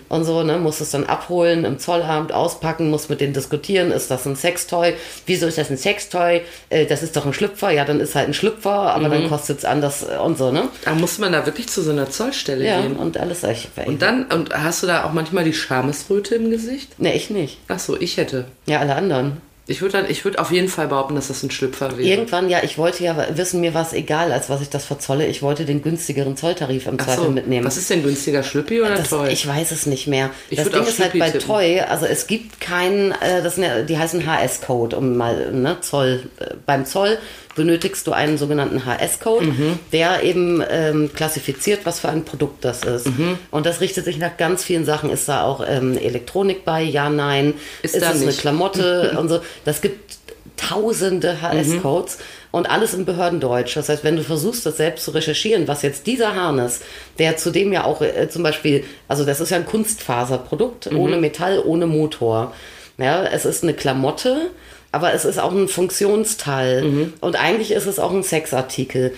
[0.08, 0.56] und so, ne?
[0.56, 4.94] Musst es dann abholen, im Zollamt auspacken, musst mit denen diskutieren, ist das ein Sextoy?
[5.26, 6.42] Wieso ist das ein Sextoy?
[6.70, 9.58] Äh, das ist doch ein Schlüpfer, ja, dann ist halt ein Schlüpfer, aber dann kostet
[9.58, 10.68] es anders äh, und so, ne?
[10.84, 12.96] Da muss man da wirklich zu so einer Zollstelle Ja, gehen.
[12.96, 13.42] und alles.
[13.42, 16.98] Ich, Und dann, und hast du da auch manchmal die Schamesröte im Gesicht?
[17.00, 17.58] ne, ich nicht.
[17.68, 18.44] Ach so, ich hätte.
[18.66, 19.38] Ja, alle anderen.
[19.70, 22.08] Ich würde dann, ich würde auf jeden Fall behaupten, dass das ein Schlüpfer wäre.
[22.08, 25.26] Irgendwann, ja, ich wollte ja wissen, mir war es egal, als was ich das verzolle.
[25.26, 27.66] Ich wollte den günstigeren Zolltarif im Ach Zweifel so, mitnehmen.
[27.66, 29.28] Was ist denn günstiger, Schlüppi oder Das, Toy?
[29.30, 30.30] ich weiß es nicht mehr.
[30.48, 31.46] Ich das würd Ding ist halt bei tippen.
[31.46, 36.22] Toy, also es gibt keinen, äh, das, sind- die heißen HS-Code, um mal, ne, Zoll,
[36.40, 37.18] äh, beim Zoll
[37.58, 39.78] benötigst du einen sogenannten HS-Code, Mhm.
[39.92, 43.06] der eben ähm, klassifiziert, was für ein Produkt das ist.
[43.08, 43.38] Mhm.
[43.50, 45.10] Und das richtet sich nach ganz vielen Sachen.
[45.10, 46.80] Ist da auch ähm, Elektronik bei?
[46.82, 47.52] Ja, nein.
[47.82, 48.32] Ist ist da es eine.
[48.32, 49.40] Klamotte und so?
[49.66, 50.16] Das gibt
[50.56, 52.18] tausende HS-Codes
[52.50, 53.76] und alles im Behördendeutsch.
[53.76, 56.80] Das heißt, wenn du versuchst, das selbst zu recherchieren, was jetzt dieser Harness,
[57.18, 61.62] der zudem ja auch äh, zum Beispiel, also das ist ja ein Kunstfaserprodukt, ohne Metall,
[61.64, 62.52] ohne Motor.
[62.98, 64.50] Ja, es ist eine Klamotte,
[64.92, 67.12] aber es ist auch ein Funktionsteil.
[67.20, 69.12] Und eigentlich ist es auch ein Sexartikel.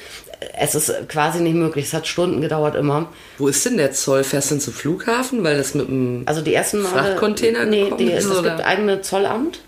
[0.59, 1.87] Es ist quasi nicht möglich.
[1.87, 3.09] Es hat Stunden gedauert immer.
[3.39, 4.25] Wo ist denn der Zoll?
[4.25, 5.45] Fährst du zum Flughafen?
[5.45, 6.23] Weil das mit dem.
[6.27, 6.95] Also die ersten Male.
[6.95, 9.61] Frachtcontainer Nee, gekommen die, ist, es gibt eigene Zollamt.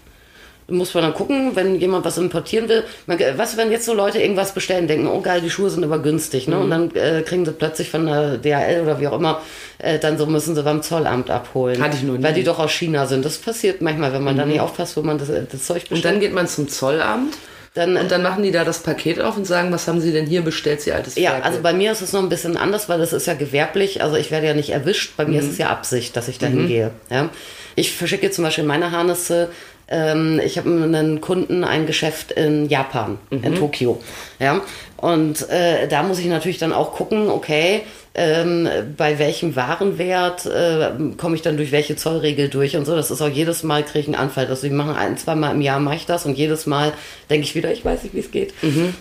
[0.73, 2.83] Muss man dann gucken, wenn jemand was importieren will.
[3.07, 5.99] Man, was, wenn jetzt so Leute irgendwas bestellen, denken, oh geil, die Schuhe sind aber
[6.01, 6.53] günstig, Mhm.
[6.55, 6.61] ne?
[6.61, 9.41] Und dann äh, kriegen sie plötzlich von der DHL oder wie auch immer,
[9.79, 11.83] äh, dann so müssen sie beim Zollamt abholen.
[11.83, 12.19] Hatte ich noch nie.
[12.19, 12.23] Mhm.
[12.25, 13.25] Weil die doch aus China sind.
[13.25, 15.91] Das passiert manchmal, wenn man da nicht aufpasst, wo man das, das Zeug bestellt.
[15.93, 17.35] Und dann geht man zum Zollamt
[17.75, 20.27] Dann- und dann machen die da das Paket auf und sagen, was haben sie denn
[20.27, 21.47] hier bestellt, sie altes Ja, Ferkel?
[21.49, 24.03] also bei mir ist es noch ein bisschen anders, weil das ist ja gewerblich.
[24.03, 25.17] Also ich werde ja nicht erwischt.
[25.17, 26.91] Bei mir ist es ja Absicht, dass ich dahin gehe.
[27.11, 27.31] Ja.
[27.75, 29.49] Ich verschicke zum Beispiel meine Harnisse.
[29.88, 34.01] Ähm, ich habe einen Kunden, ein Geschäft in Japan, in Tokio.
[34.38, 34.61] Ja.
[34.97, 37.83] Und äh, da muss ich natürlich dann auch gucken, okay,
[38.14, 42.95] ähm, bei welchem Warenwert äh, komme ich dann durch welche Zollregel durch und so.
[42.95, 44.47] Das ist auch jedes Mal kriege ich einen Anfall.
[44.47, 46.92] Also ich mache ein, zweimal im Jahr mache ich das und jedes Mal
[47.31, 48.55] denke ich wieder, ich weiß nicht, wie es geht.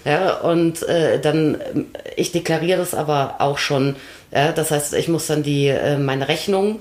[0.05, 1.59] Ja, und äh, dann,
[2.15, 3.95] ich deklariere das aber auch schon.
[4.33, 6.79] Ja, das heißt, ich muss dann die, äh, meine Rechnung,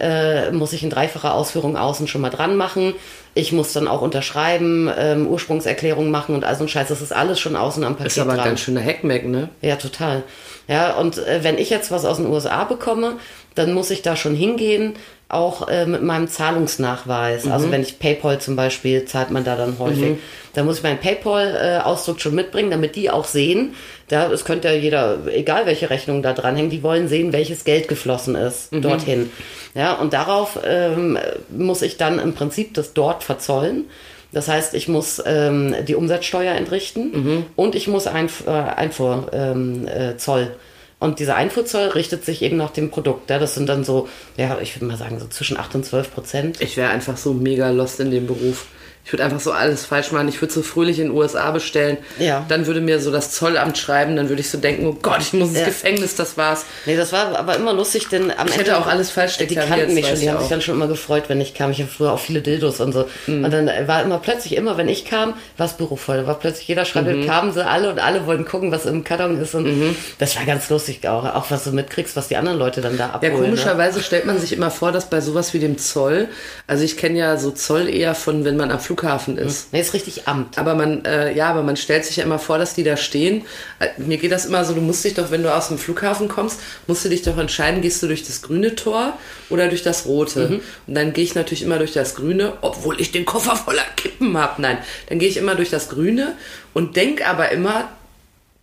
[0.00, 2.94] äh, muss ich in dreifacher Ausführung außen schon mal dran machen.
[3.34, 6.88] Ich muss dann auch unterschreiben, ähm, Ursprungserklärung machen und all so ein Scheiß.
[6.88, 8.48] Das ist alles schon außen am Paket ist aber ein dran.
[8.48, 9.48] ganz schöner Hackmack, ne?
[9.60, 10.24] Ja, total.
[10.66, 13.12] Ja, und äh, wenn ich jetzt was aus den USA bekomme,
[13.58, 14.94] dann muss ich da schon hingehen,
[15.28, 17.46] auch äh, mit meinem Zahlungsnachweis.
[17.46, 20.16] Also wenn ich PayPal zum Beispiel, zahlt man da dann häufig.
[20.54, 23.74] Da muss ich meinen PayPal-Ausdruck schon mitbringen, damit die auch sehen,
[24.08, 27.88] da, es könnte ja jeder, egal welche Rechnung da dranhängen, die wollen sehen, welches Geld
[27.88, 29.30] geflossen ist dorthin.
[29.74, 31.18] Ja, und darauf ähm,
[31.50, 33.84] muss ich dann im Prinzip das dort verzollen.
[34.32, 39.28] Das heißt, ich muss ähm, die Umsatzsteuer entrichten und ich muss Einf äh, Einfuhrzoll.
[39.32, 40.56] Ähm, äh, Zoll.
[41.00, 43.30] Und dieser Einfuhrzoll richtet sich eben nach dem Produkt.
[43.30, 43.38] Ja?
[43.38, 46.60] Das sind dann so, ja, ich würde mal sagen, so zwischen 8 und 12 Prozent.
[46.60, 48.66] Ich wäre einfach so mega lost in dem Beruf.
[49.08, 50.28] Ich würde einfach so alles falsch machen.
[50.28, 51.96] Ich würde so fröhlich in den USA bestellen.
[52.18, 52.44] Ja.
[52.46, 54.16] Dann würde mir so das Zollamt schreiben.
[54.16, 55.64] Dann würde ich so denken, oh Gott, ich muss ins Ja.
[55.64, 56.66] Gefängnis, das war's.
[56.84, 58.58] Nee, das war aber immer lustig, denn am Ich Ende.
[58.58, 60.50] hätte auch alles falsch Die deklariert, kannten mich schon, die haben sich auch.
[60.50, 61.70] dann schon immer gefreut, wenn ich kam.
[61.70, 63.08] Ich habe früher auch viele Dildos und so.
[63.26, 63.44] Mhm.
[63.46, 66.18] Und dann war immer plötzlich, immer wenn ich kam, war das Büro voll.
[66.18, 67.24] Da war plötzlich jeder Schrank, Mhm.
[67.24, 69.54] kamen sie alle und alle wollten gucken, was im Karton ist.
[69.54, 72.98] Und das war ganz lustig auch, auch was du mitkriegst, was die anderen Leute dann
[72.98, 73.32] da Ja, abholen.
[73.32, 73.40] ne?
[73.46, 76.28] komischerweise stellt man sich immer vor, dass bei sowas wie dem Zoll,
[76.66, 79.72] also ich kenne ja so Zoll eher von, wenn man am Flughafen Flughafen ist.
[79.72, 80.58] Nee, ist richtig Amt.
[80.58, 83.44] Aber man, äh, ja, aber man stellt sich ja immer vor, dass die da stehen.
[83.78, 86.28] Äh, mir geht das immer so, du musst dich doch, wenn du aus dem Flughafen
[86.28, 89.16] kommst, musst du dich doch entscheiden, gehst du durch das grüne Tor
[89.50, 90.60] oder durch das rote.
[90.86, 94.36] Und dann gehe ich natürlich immer durch das grüne, obwohl ich den Koffer voller Kippen
[94.36, 94.60] habe.
[94.60, 96.34] Nein, dann gehe ich immer durch das grüne
[96.74, 97.88] und denk aber immer,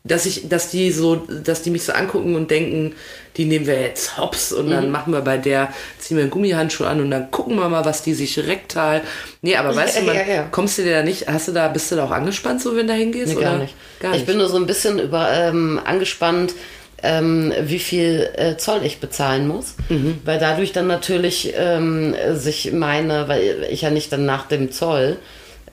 [0.06, 2.94] dass ich, dass die so, dass die mich so angucken und denken,
[3.38, 6.86] die nehmen wir jetzt hops und dann machen wir bei der, ziehen wir einen Gummihandschuh
[6.86, 9.02] an und dann gucken wir mal, was die sich rektal.
[9.42, 10.48] Nee, aber weißt du, man, ja, ja.
[10.52, 12.88] kommst du dir da nicht, hast du da, bist du da auch angespannt, so wenn
[12.88, 13.34] du da hingehst?
[13.34, 13.46] Nee, oder?
[13.46, 13.74] gar nicht.
[14.00, 14.22] Gar nicht.
[14.22, 16.54] Ich bin nur so ein bisschen über, ähm, angespannt,
[17.04, 19.76] ähm, wie viel äh, Zoll ich bezahlen muss.
[19.90, 20.20] Mhm.
[20.24, 25.18] Weil dadurch dann natürlich ähm, sich meine, weil ich ja nicht dann nach dem Zoll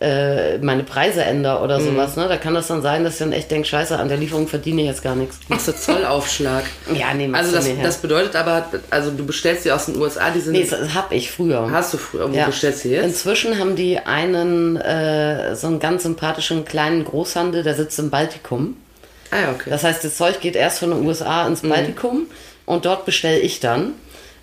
[0.03, 1.85] äh, meine Preise ändere oder Mhm.
[1.85, 2.27] sowas, ne?
[2.29, 4.83] Da kann das dann sein, dass ich dann echt denke, scheiße, an der Lieferung verdiene
[4.83, 5.39] ich jetzt gar nichts.
[5.49, 6.65] Machst du Zollaufschlag?
[6.95, 9.97] Ja, nee, machst Also du das, das bedeutet aber, also du bestellst die aus den
[9.97, 10.53] USA, die sind.
[10.53, 11.71] Nee, das habe ich früher.
[11.71, 12.47] hast du früher, wo Ja.
[12.47, 13.05] bestellst du jetzt?
[13.05, 18.77] Inzwischen haben die einen, äh, so einen ganz sympathischen kleinen Großhandel, der sitzt im Baltikum.
[19.31, 19.71] ah ja, okay.
[19.71, 21.51] Das heißt, das Zeug geht erst von den USA Mhm.
[21.53, 22.27] ins Baltikum
[22.67, 23.93] und dort bestelle ich dann.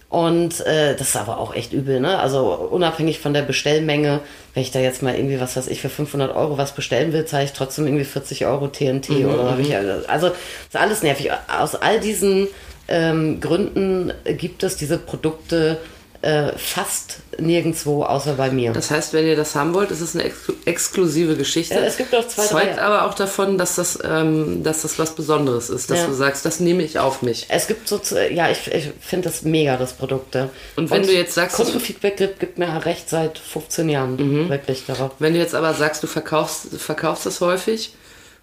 [0.09, 2.17] Und äh, das ist aber auch echt übel, ne?
[2.17, 4.21] Also unabhängig von der Bestellmenge,
[4.53, 7.25] wenn ich da jetzt mal irgendwie, was weiß ich, für 500 Euro was bestellen will,
[7.25, 10.33] zahle ich trotzdem irgendwie 40 Euro TNT Mhm, oder hab ich, also das
[10.69, 11.31] ist alles nervig.
[11.47, 12.47] Aus all diesen
[12.87, 15.77] ähm, Gründen gibt es diese Produkte
[16.21, 18.73] äh, fast nirgendwo außer bei mir.
[18.73, 21.75] Das heißt, wenn ihr das haben wollt, ist es eine exklu exklusive Geschichte.
[21.75, 24.99] Ja, es gibt auch zwei, Zeugt drei- aber auch davon, dass das, ähm, dass das
[24.99, 26.07] was Besonderes ist, dass Ja.
[26.07, 27.45] du sagst, das nehme ich auf mich.
[27.47, 28.01] Es gibt so,
[28.31, 30.35] ja, ich, ich finde das mega, das Produkt.
[30.35, 30.49] ja.
[30.75, 34.49] Und wenn du jetzt sagst, Kundenfeedback gibt, gibt mir recht seit 15 Jahren Mhm.
[34.49, 35.11] wirklich darauf.
[35.19, 37.93] Wenn du jetzt aber sagst, du verkaufst, verkaufst das häufig,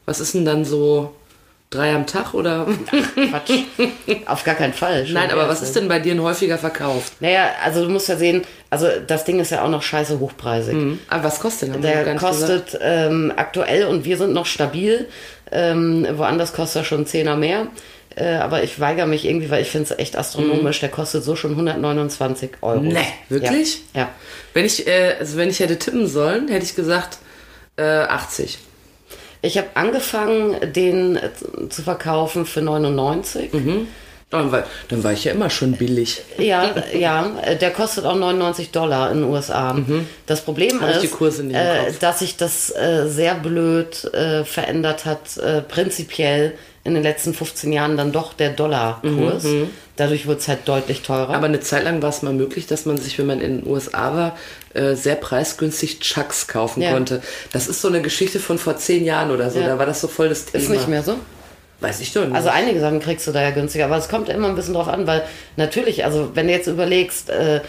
[0.07, 1.13] was ist denn dann so
[1.71, 2.67] drei am Tag oder?
[3.31, 3.51] Quatsch.
[4.27, 5.05] Auf gar keinen Fall.
[5.07, 7.13] schon Nein, aber was ist denn bei dir ein häufiger Verkauf?
[7.21, 10.99] Naja, also du musst ja sehen, also das Ding ist ja auch noch scheiße hochpreisig.
[11.09, 11.83] Aber was kostet denn?
[11.83, 15.09] Der kostet ähm, aktuell und wir sind noch stabil.
[15.53, 17.69] Ähm, woanders kostet er schon einen Zehner mehr.
[18.17, 20.81] Äh, aber ich weigere mich irgendwie, weil ich finde es echt astronomisch.
[20.81, 22.81] Der kostet so schon 129 Euro.
[22.81, 23.83] Nee, wirklich?
[23.93, 24.03] Ja.
[24.03, 24.09] ja.
[24.55, 27.19] Wenn ich, äh, also wenn ich hätte tippen sollen, hätte ich gesagt
[27.77, 28.59] äh, 80.
[29.43, 31.31] Ich habe angefangen, den äh,
[31.69, 33.53] zu verkaufen für 99.
[33.53, 33.89] Mhm.
[34.31, 36.21] Dann war, dann war ich ja immer schon billig.
[36.39, 39.77] Ja, ja, äh, der kostet auch 99 Dollar in den USA.
[40.27, 40.83] Das Problem Mhm.
[40.83, 46.55] Hab ist, äh, dass sich das äh, sehr blöd äh, verändert hat, äh, prinzipiell
[46.87, 49.45] in den letzten 15 Jahren dann doch der Dollarkurs.
[49.97, 51.29] Dadurch wird es halt deutlich teurer.
[51.29, 53.61] Mhm, Aber eine Zeit lang war es mal möglich, dass man sich, wenn man in
[53.63, 54.37] den USA war,
[54.75, 56.93] äh, sehr preisgünstig Chucks kaufen Ja.
[56.93, 57.23] konnte.
[57.53, 59.59] Das ist so eine Geschichte von vor zehn Jahren oder so.
[59.59, 59.69] Ja.
[59.69, 60.63] Da war das so voll das Thema.
[60.65, 61.15] ist nicht mehr so.
[61.81, 62.35] Weiß ich doch nicht.
[62.35, 64.89] Also einige Sachen kriegst du da ja günstiger, aber es kommt immer ein bisschen drauf
[64.89, 65.23] an, weil
[65.57, 67.61] natürlich, also wenn du jetzt überlegst, äh, äh,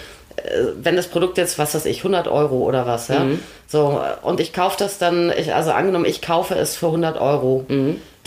[0.82, 3.26] wenn das Produkt jetzt, was weiß ich, 100 Euro oder was, ja,
[3.68, 7.20] so, äh, und ich kaufe das dann, ich, also angenommen, ich kaufe es für 100
[7.20, 7.66] Euro,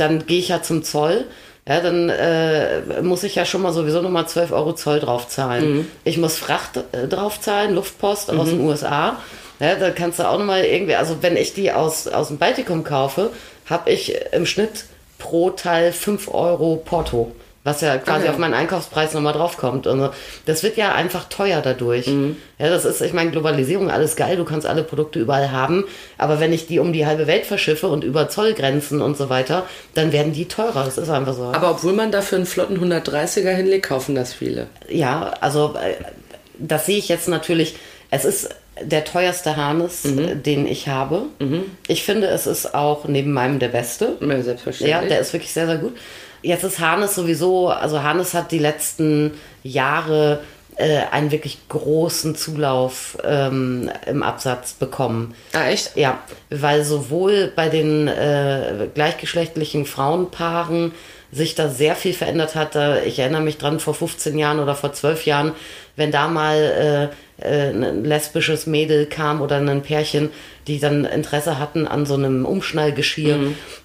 [0.00, 1.26] dann gehe ich ja zum Zoll,
[1.68, 5.62] ja, dann äh, muss ich ja schon mal sowieso nochmal 12 Euro Zoll drauf zahlen.
[6.04, 9.18] Ich muss Fracht äh, drauf zahlen, Luftpost aus den USA.
[9.60, 12.82] Ja, da kannst du auch nochmal irgendwie, also wenn ich die aus, aus dem Baltikum
[12.82, 13.30] kaufe,
[13.66, 14.84] habe ich im Schnitt
[15.18, 17.30] pro Teil 5 Euro Porto.
[17.62, 18.30] Was ja quasi Ah, ja.
[18.30, 19.86] auf meinen Einkaufspreis nochmal draufkommt.
[19.86, 20.10] Und so.
[20.46, 22.06] das wird ja einfach teuer dadurch.
[22.06, 22.36] Mhm.
[22.58, 25.84] Ja, das ist, ich meine, Globalisierung, alles geil, du kannst alle Produkte überall haben.
[26.16, 29.66] Aber wenn ich die um die halbe Welt verschiffe und über Zollgrenzen und so weiter,
[29.92, 30.84] dann werden die teurer.
[30.86, 31.42] Das ist einfach so.
[31.52, 34.68] Aber obwohl man dafür einen flotten 130er hinlegt, kaufen das viele.
[34.88, 36.02] Ja, also äh,
[36.58, 37.76] das sehe ich jetzt natürlich.
[38.10, 38.48] Es ist
[38.82, 40.42] der teuerste Harnis, Mhm.
[40.42, 41.24] den ich habe.
[41.88, 44.16] Ich finde, es ist auch neben meinem der beste.
[44.20, 44.90] Ja, selbstverständlich.
[45.02, 45.94] Ja, der ist wirklich sehr, sehr gut.
[46.42, 50.40] Jetzt ist Harnes sowieso, also Harnes hat die letzten Jahre
[50.76, 55.34] äh, einen wirklich großen Zulauf ähm, im Absatz bekommen.
[55.52, 55.96] ah, echt?
[55.96, 60.92] Ja, weil sowohl bei den äh, gleichgeschlechtlichen Frauenpaaren
[61.32, 62.76] sich da sehr viel verändert hat.
[63.06, 65.52] Ich erinnere mich dran, vor 15 Jahren oder vor 12 Jahren,
[65.94, 70.30] wenn da mal äh, äh, ein lesbisches Mädel kam oder ein Pärchen,
[70.66, 73.36] die dann Interesse hatten an so einem Umschnallgeschirr,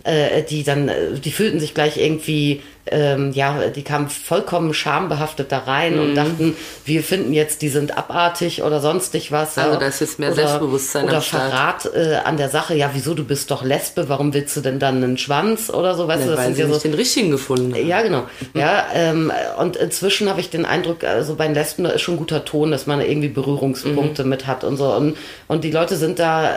[0.06, 5.52] äh, die dann, äh, die fühlten sich gleich irgendwie, ähm, ja, die kamen vollkommen schambehaftet
[5.52, 9.58] da rein und dachten, wir finden jetzt, die sind abartig oder sonstig was.
[9.58, 9.80] Also ja.
[9.80, 11.22] da ist jetzt mehr oder, Selbstbewusstsein oder.
[11.22, 14.78] Verrat äh, an der Sache, ja, wieso, du bist doch Lesbe, warum willst du denn
[14.78, 17.32] dann einen Schwanz oder so, weißt du, das Weil sind sie ja so, den richtigen
[17.32, 17.88] gefunden haben.
[17.88, 18.26] ja, genau.
[18.54, 22.18] Ja, ähm, und inzwischen habe ich den Eindruck, also bei den Lesben da ist schon
[22.18, 24.30] guter Ton, dass man irgendwie Berührungspunkte Mhm.
[24.30, 24.94] mit hat und so.
[24.94, 26.52] Und, und die Leute sind da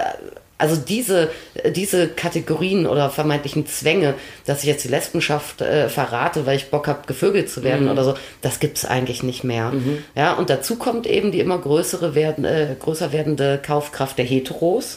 [0.59, 1.31] Also diese,
[1.71, 6.88] diese Kategorien oder vermeintlichen Zwänge, dass ich jetzt die Lesbenschaft äh, verrate, weil ich Bock
[6.88, 9.73] habe, gevögelt zu werden oder so, das gibt's eigentlich nicht mehr.
[10.16, 14.97] Ja, und dazu kommt eben die immer größere werden, äh, größer werdende Kaufkraft der Heteros,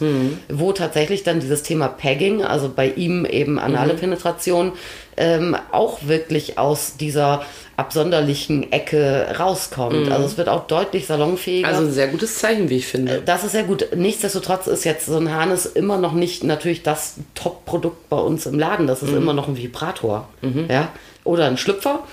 [0.50, 4.74] wo tatsächlich dann dieses Thema Pegging, also bei ihm eben anale Penetration,
[5.18, 7.44] ähm, auch wirklich aus dieser
[7.78, 10.12] absonderlichen Ecke rauskommt.
[10.12, 11.68] Also es wird auch deutlich salonfähiger.
[11.68, 13.22] Also ein sehr gutes Zeichen, wie ich finde.
[13.26, 13.88] Das ist sehr gut.
[13.96, 18.60] Nichtsdestotrotz ist jetzt so ein Harness immer noch nicht natürlich das Top-Produkt bei uns im
[18.60, 18.88] Laden.
[18.88, 20.30] Das ist immer noch ein Vibrator.
[20.70, 20.90] Ja?
[21.24, 22.04] Oder ein Schlüpfer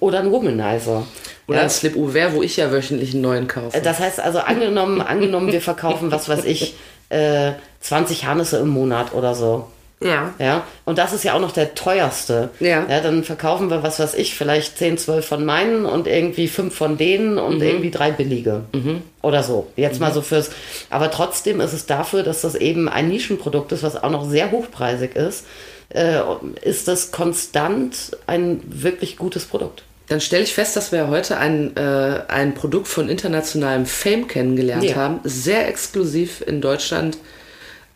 [0.00, 1.06] oder ein Womanizer.
[1.46, 3.80] Oder ein Slip Ouvert, wo ich ja wöchentlich einen neuen kaufe.
[3.80, 6.76] Das heißt also, angenommen, angenommen wir verkaufen, was weiß ich,
[7.08, 9.66] äh, 20 Harnisse im Monat oder so.
[10.02, 10.32] Ja.
[10.38, 12.50] Ja, und das ist ja auch noch der teuerste.
[12.60, 12.86] Ja.
[12.88, 16.74] ja dann verkaufen wir, was weiß ich, vielleicht 10, 12 von meinen und irgendwie fünf
[16.74, 17.62] von denen und Mhm.
[17.62, 18.62] irgendwie drei billige.
[19.22, 19.66] Oder so.
[19.76, 20.50] Jetzt mal so fürs.
[20.88, 24.50] Aber trotzdem ist es dafür, dass das eben ein Nischenprodukt ist, was auch noch sehr
[24.50, 25.44] hochpreisig ist,
[25.90, 26.20] äh,
[26.62, 29.82] ist das konstant ein wirklich gutes Produkt.
[30.08, 34.82] Dann stelle ich fest, dass wir heute ein, äh, ein Produkt von internationalem Fame kennengelernt
[34.84, 34.96] Ja.
[34.96, 35.20] haben.
[35.24, 37.18] Sehr exklusiv in Deutschland.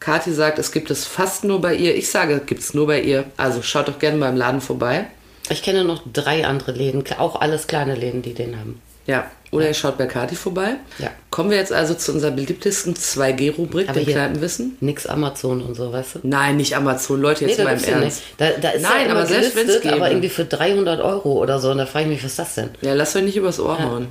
[0.01, 1.95] Kathi sagt, es gibt es fast nur bei ihr.
[1.97, 3.25] Ich sage, gibt es nur bei ihr.
[3.37, 5.07] Also schaut doch gerne mal im Laden vorbei.
[5.51, 8.81] Ich kenne noch drei andere Läden, auch alles kleine Läden, die den haben.
[9.07, 9.31] Ja.
[9.51, 10.77] Oder ihr schaut bei Kathi vorbei.
[10.99, 11.11] Ja.
[11.31, 14.77] Kommen wir jetzt also zu unserer beliebtesten 2G-Rubrik, Aber dem Kneipenwissen.
[14.81, 16.19] Nix Amazon und so, weißt du?
[16.25, 17.21] Nein, nicht Amazon.
[17.21, 18.05] Leute, jetzt Nee, da mal im ja Ernst.
[18.05, 18.23] nicht.
[18.39, 19.95] Da, da ist Nein, ja aber selbst wenn's gelistet, gäbe.
[19.97, 21.71] aber irgendwie für 300 Euro oder so.
[21.71, 22.71] Und da frage ich mich, was ist das denn?
[22.81, 24.09] Ja, lasst euch nicht übers Ohr hauen.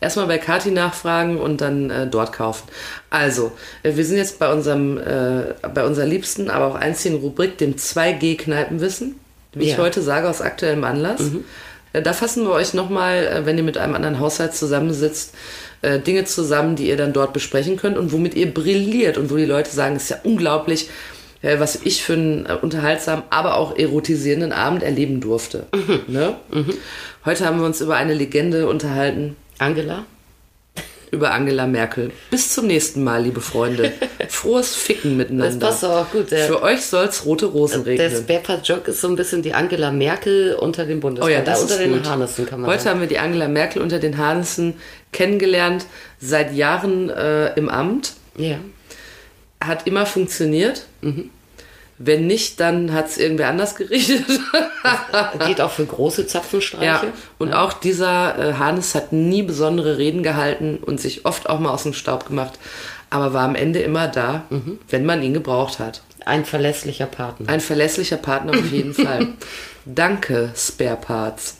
[0.00, 2.68] Erstmal bei Kati nachfragen und dann äh, dort kaufen.
[3.10, 3.52] Also,
[3.82, 7.76] äh, wir sind jetzt bei unserem, äh, bei unserer liebsten, aber auch einzigen Rubrik, dem
[7.76, 9.14] 2G-Kneipenwissen,
[9.54, 9.78] wie ich Ja.
[9.78, 11.20] heute sage, aus aktuellem Anlass.
[11.92, 15.34] Äh, da fassen wir euch nochmal, äh, wenn ihr mit einem anderen Haushalt zusammensitzt,
[16.06, 19.44] Dinge zusammen, die ihr dann dort besprechen könnt und womit ihr brilliert und wo die
[19.44, 20.88] Leute sagen, es ist ja unglaublich,
[21.42, 25.66] was ich für einen unterhaltsamen, aber auch erotisierenden Abend erleben durfte.
[26.06, 26.36] Ne?
[27.26, 30.06] Heute haben wir uns über eine Legende unterhalten, Angela?
[31.10, 32.10] über Angela Merkel.
[32.32, 33.92] Bis zum nächsten Mal, liebe Freunde.
[34.28, 35.60] Frohes Ficken miteinander.
[35.60, 36.32] Das passt auch gut.
[36.32, 38.24] Der, Für euch soll's rote Rosen der regnen.
[38.24, 41.44] Spare-Part-Joke ist so ein bisschen die Angela Merkel unter den Oh Bundesländern.
[41.46, 42.04] ja, das unter ist den gut.
[42.08, 42.94] Harnissen kann man Heute sagen.
[42.96, 44.74] haben wir die Angela Merkel unter den Harnissen
[45.12, 45.86] kennengelernt,
[46.20, 48.14] seit Jahren äh, im Amt.
[48.36, 48.56] Ja.
[49.62, 50.84] Hat immer funktioniert.
[51.00, 51.30] Mhm.
[51.98, 54.24] Wenn nicht, dann hat's irgendwer anders gerichtet.
[55.46, 56.84] Geht auch für große Zapfenstreiche.
[56.84, 57.02] Ja,
[57.38, 61.70] und auch dieser äh, Hannes hat nie besondere Reden gehalten und sich oft auch mal
[61.70, 62.54] aus dem Staub gemacht,
[63.10, 64.78] aber war am Ende immer da, Mhm.
[64.90, 66.02] wenn man ihn gebraucht hat.
[66.26, 67.48] Ein verlässlicher Partner.
[67.48, 69.28] Ein verlässlicher Partner auf jeden Fall.
[69.84, 71.58] Danke, Spare Parts.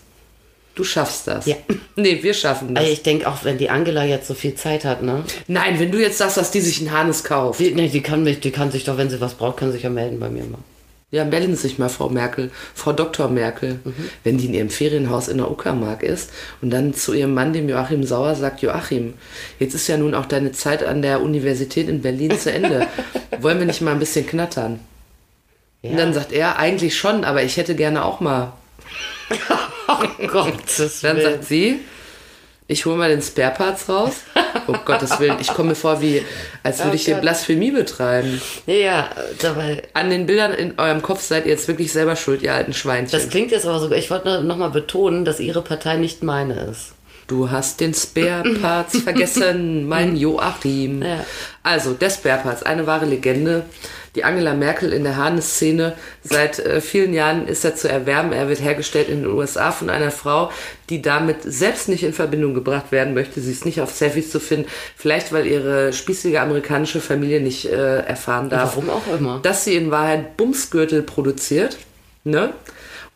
[0.74, 1.46] Du schaffst das.
[1.46, 1.56] Ja.
[1.96, 2.82] Nee, wir schaffen das.
[2.82, 5.22] Also ich denke auch, wenn die Angela jetzt so viel Zeit hat, ne?
[5.46, 7.60] Nein, wenn du jetzt sagst, dass die sich einen Hannes kauft.
[7.60, 9.84] Die, nee, die, kann mich, die kann sich doch, wenn sie was braucht, kann sich
[9.84, 10.58] ja melden bei mir mal.
[11.12, 13.28] Ja, melden Sie sich mal, Frau Merkel, Frau Dr.
[13.28, 13.94] Merkel, Mhm.
[14.24, 17.68] wenn die in ihrem Ferienhaus in der Uckermark ist und dann zu ihrem Mann, dem
[17.68, 19.14] Joachim Sauer, sagt, Joachim,
[19.60, 22.88] jetzt ist ja nun auch deine Zeit an der Universität in Berlin zu Ende.
[23.40, 24.80] Wollen wir nicht mal ein bisschen knattern?
[25.82, 25.90] Ja.
[25.92, 28.52] Und dann sagt er, eigentlich schon, aber ich hätte gerne auch mal.
[30.02, 31.32] Oh Gottes Dann Willen.
[31.32, 31.80] sagt sie,
[32.66, 34.12] ich hole mal den Spareparts raus.
[34.66, 36.22] Um Gottes Willen, ich komme mir vor, wie,
[36.62, 37.22] als würde Oh ich hier Gott.
[37.22, 38.40] Blasphemie betreiben.
[38.66, 39.82] Ja, dabei.
[39.92, 43.10] An den Bildern in eurem Kopf seid ihr jetzt wirklich selber schuld, ihr alten Schweinchen.
[43.18, 46.92] Das klingt jetzt aber sogar, ich wollte nochmal betonen, dass ihre Partei nicht meine ist.
[47.26, 51.02] Du hast den Spare-Parts vergessen, mein Joachim.
[51.02, 51.24] Ja.
[51.62, 53.64] Also, der Spare-Parts, eine wahre Legende.
[54.14, 55.94] Die Angela Merkel in der Harness-Szene.
[56.22, 58.32] Seit äh, vielen Jahren ist er zu erwerben.
[58.32, 60.52] Er wird hergestellt in den USA von einer Frau,
[60.88, 63.40] die damit selbst nicht in Verbindung gebracht werden möchte.
[63.40, 64.68] Sie ist nicht auf Selfies zu finden.
[64.96, 68.76] Vielleicht, weil ihre spießige amerikanische Familie nicht äh, erfahren darf.
[68.76, 69.40] Warum auch immer.
[69.42, 71.78] Dass sie in Wahrheit Bumsgürtel produziert.
[72.22, 72.52] Ne?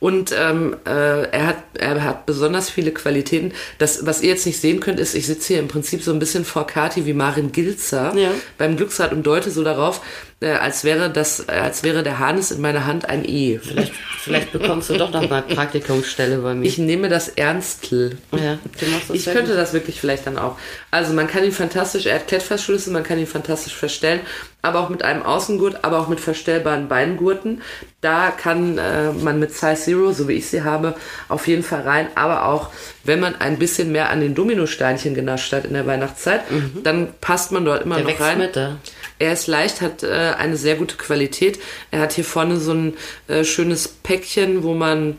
[0.00, 3.52] Und ähm, äh, er, hat, er hat besonders viele Qualitäten.
[3.78, 6.20] Das, was ihr jetzt nicht sehen könnt, ist, ich sitze hier im Prinzip so ein
[6.20, 8.30] bisschen vor Kati wie Marin Gilzer Ja.
[8.58, 10.00] beim Glücksrad und deute so darauf,
[10.40, 13.58] äh, als wäre das, äh, als wäre der Harnis in meiner Hand ein E.
[13.58, 16.66] Vielleicht, vielleicht bekommst du doch noch mal Praktikumsstelle bei mir.
[16.66, 18.16] Ich nehme das ernstl.
[18.32, 19.58] ja, du machst das Ich könnte gut.
[19.58, 20.56] das wirklich vielleicht dann auch.
[20.90, 24.20] Also man kann ihn fantastisch, er hat Klettverschlüsse, man kann ihn fantastisch verstellen,
[24.62, 27.62] aber auch mit einem Außengurt, aber auch mit verstellbaren Beingurten.
[28.00, 30.94] Da kann äh, man mit Size Zero, so wie ich sie habe,
[31.28, 32.08] auf jeden Fall rein.
[32.14, 32.70] Aber auch,
[33.04, 36.42] wenn man ein bisschen mehr an den Dominosteinchen genascht hat in der Weihnachtszeit,
[36.84, 38.04] dann passt man dort immer Mhm.
[38.06, 38.38] Der noch rein.
[38.38, 38.76] mit, ja.
[39.18, 41.58] Er ist leicht, hat äh, eine sehr gute Qualität.
[41.90, 42.94] Er hat hier vorne so ein
[43.26, 45.18] äh, schönes Päckchen, wo man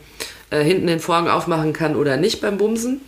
[0.50, 3.00] äh, hinten den Vorhang aufmachen kann oder nicht beim Bumsen.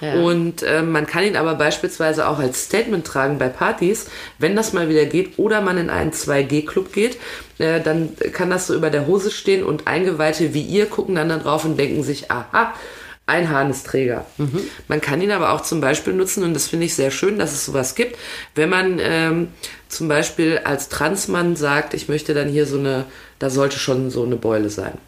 [0.00, 0.14] Ja.
[0.14, 4.06] Und äh, man kann ihn aber beispielsweise auch als Statement tragen bei Partys,
[4.38, 7.18] wenn das mal wieder geht oder man in einen 2G-Club geht,
[7.58, 11.28] äh, dann kann das so über der Hose stehen und Eingeweihte wie ihr gucken dann
[11.28, 12.74] da drauf und denken sich, aha,
[13.28, 14.26] ein Harnesträger.
[14.88, 17.52] Man kann ihn aber auch zum Beispiel nutzen, und das finde ich sehr schön, dass
[17.52, 18.16] es sowas gibt,
[18.54, 19.48] wenn man ähm,
[19.88, 23.04] zum Beispiel als Transmann sagt, ich möchte dann hier so eine,
[23.38, 24.98] da sollte schon so eine Beule sein.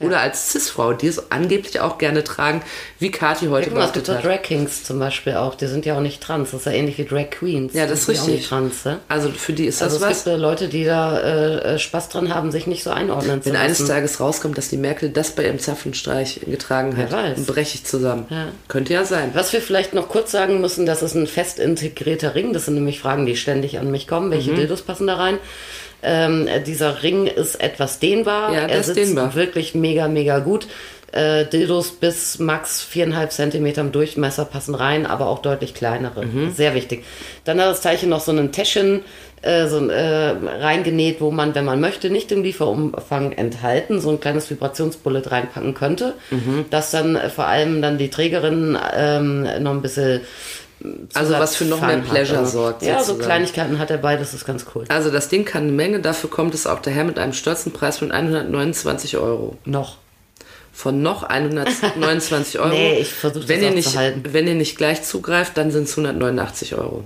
[0.00, 2.62] Oder als Cis-Frau, die es angeblich auch gerne tragen,
[2.98, 4.24] wie Kathi heute Guck mal, es gibt hat.
[4.24, 5.54] Drag Kings zum Beispiel auch.
[5.54, 6.50] Die sind ja auch nicht trans.
[6.52, 7.74] Das ist ja ähnlich wie Drag Queens.
[7.74, 8.34] Ja, das ist sind auch richtig.
[8.40, 8.98] nicht trans, ne?
[9.08, 10.24] Also für die ist das Also es was.
[10.24, 13.50] gibt äh, Leute, die da äh, äh, Spaß dran haben, sich nicht so einordnen zu
[13.50, 13.86] Wenn eines.
[13.86, 18.26] Tages rauskommt, dass die Merkel das bei ihrem Zapfenstreich getragen hat, dann breche ich zusammen.
[18.30, 18.48] Ja.
[18.68, 19.30] Könnte ja sein.
[19.34, 22.52] Was wir vielleicht noch kurz sagen müssen, das ist ein fest integrierter Ring.
[22.52, 24.28] Das sind nämlich Fragen, die ständig an mich kommen.
[24.28, 24.32] Mhm.
[24.32, 25.38] Welche Dildos passen da rein?
[26.02, 28.52] Ähm, äh, dieser Ring ist etwas dehnbar.
[28.52, 29.34] Ja, er sitzt dehnbar.
[29.34, 30.66] wirklich mega, mega gut.
[31.12, 36.24] Äh, Dildos bis max viereinhalb Zentimeter im Durchmesser passen rein, aber auch deutlich kleinere.
[36.24, 36.52] Mhm.
[36.52, 37.04] Sehr wichtig.
[37.44, 39.02] Dann hat das Teilchen noch so ein Täschchen
[39.42, 40.28] äh, so äh,
[40.60, 45.74] reingenäht, wo man, wenn man möchte, nicht im Lieferumfang enthalten, so ein kleines Vibrationsbullet reinpacken
[45.74, 46.66] könnte, Mhm.
[46.70, 50.20] das dann äh, vor allem dann die Trägerin ähm, noch ein bisschen
[51.14, 52.10] Also was für noch mehr Fun hat.
[52.10, 52.82] Pleasure Also, sorgt.
[52.82, 53.20] Ja, so sozusagen.
[53.24, 54.84] Kleinigkeiten hat er bei, das ist ganz cool.
[54.88, 57.98] Also das Ding kann eine Menge, dafür kommt es auch daher mit einem stolzen Preis
[57.98, 59.56] von 129 Euro.
[59.64, 59.98] Noch.
[60.72, 62.70] Von noch 129 Euro.
[62.70, 63.94] Nee, ich versuch das wenn ihr nicht.
[64.24, 67.04] Wenn ihr nicht gleich zugreift, dann sind es 189 Euro.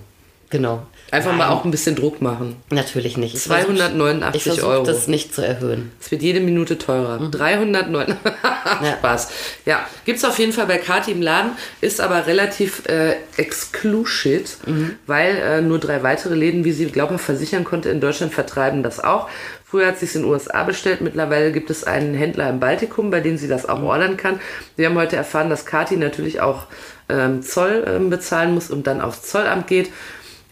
[0.50, 0.86] Genau.
[1.10, 2.56] Einfach Nein, mal auch ein bisschen Druck machen.
[2.70, 3.34] Natürlich nicht.
[3.34, 4.84] Ich 289 versuch, ich versuch, Euro.
[4.84, 5.92] das nicht zu erhöhen.
[6.00, 7.20] Es wird jede Minute teurer.
[7.20, 7.30] Mhm.
[7.30, 8.16] 309.
[8.98, 9.28] Spaß.
[9.66, 14.96] Ja, gibt's auf jeden Fall bei Kati im Laden, ist aber relativ äh, exclusive, Mhm.
[15.06, 18.98] weil äh, nur drei weitere Läden, wie sie glaubhaft versichern konnte, in Deutschland vertreiben das
[19.02, 19.28] auch.
[19.64, 23.10] Früher hat sie es in den USA bestellt, mittlerweile gibt es einen Händler im Baltikum,
[23.10, 23.70] bei dem sie das Mhm.
[23.70, 24.40] auch ordern kann.
[24.76, 26.66] Wir haben heute erfahren, dass Kati natürlich auch
[27.08, 29.90] ähm, Zoll ähm, bezahlen muss und dann aufs Zollamt geht.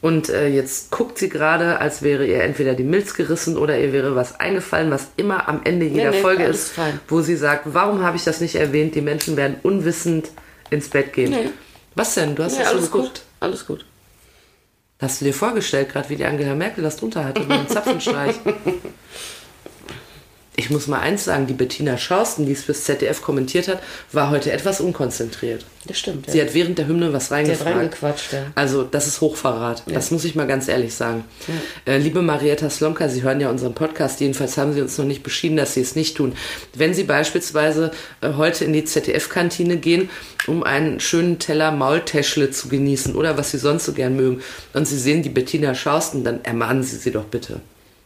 [0.03, 3.93] Und äh, jetzt guckt sie gerade, als wäre ihr entweder die Milz gerissen oder ihr
[3.93, 7.01] wäre was eingefallen, was immer am Ende jeder nee, Folge alles ist, fein.
[7.09, 8.97] wo sie sagt, warum habe ich das nicht erwähnt?
[8.97, 10.31] Die Menschen werden unwissend
[10.71, 11.31] ins Bett gehen.
[11.31, 11.51] Nee.
[11.95, 12.35] Was denn?
[12.35, 13.09] Du hast Ja, das alles geguckt?
[13.13, 13.23] gut.
[13.39, 13.85] Alles gut.
[15.01, 18.37] Hast du dir vorgestellt, gerade wie die Angela Merkel das drunter hatte mit dem Zapfenstreich?
[20.55, 23.83] Ich muss mal eins sagen, die Bettina Schausten, die es fürs ZDF kommentiert hat,
[24.13, 25.65] war heute etwas unkonzentriert.
[25.87, 26.31] Das stimmt.
[26.31, 27.77] Sie hat während der Hymne was Der hat reingefragt.
[27.77, 28.39] reingequatscht, ja.
[28.55, 29.83] Also, das ist Hochverrat.
[29.87, 31.25] Das muss ich mal ganz ehrlich sagen.
[31.87, 34.21] Äh, liebe Marietta Slomka, Sie hören ja unseren Podcast.
[34.21, 36.35] Jedenfalls haben Sie uns noch nicht beschieden, dass Sie es nicht tun.
[36.75, 37.91] Wenn Sie beispielsweise
[38.21, 40.11] äh, heute in die ZDF-Kantine gehen,
[40.47, 44.43] um einen schönen Teller Maultäschle zu genießen oder was Sie sonst so gern mögen,
[44.75, 47.63] und Sie sehen die Bettina Schausten, dann ermahnen Sie sie doch bitte.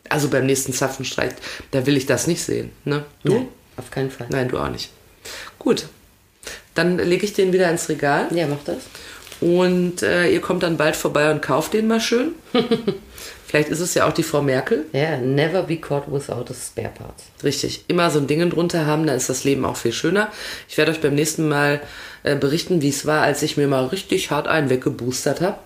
[0.09, 1.32] Also beim nächsten Zapfenstreich,
[1.70, 2.70] da will ich das nicht sehen.
[2.84, 3.04] Ne?
[3.24, 3.32] Du?
[3.32, 3.46] Nee,
[3.76, 4.26] auf keinen Fall.
[4.30, 4.90] Nein, du auch nicht.
[5.59, 5.86] Gut.
[6.74, 8.28] Dann lege ich den wieder ins Regal.
[8.32, 8.78] Ja, mach das.
[9.40, 12.34] Und äh, ihr kommt dann bald vorbei und kauft den mal schön.
[13.46, 14.86] Vielleicht ist es ja auch die Frau Merkel.
[14.92, 17.24] Ja, never be caught without a spare parts.
[17.44, 17.84] Richtig.
[17.86, 20.32] Immer so ein Ding drunter haben, dann ist das Leben auch viel schöner.
[20.68, 21.80] Ich werde euch beim nächsten Mal
[22.22, 25.59] äh, berichten, wie es war, als ich mir mal richtig hart einen weggeboostert habe.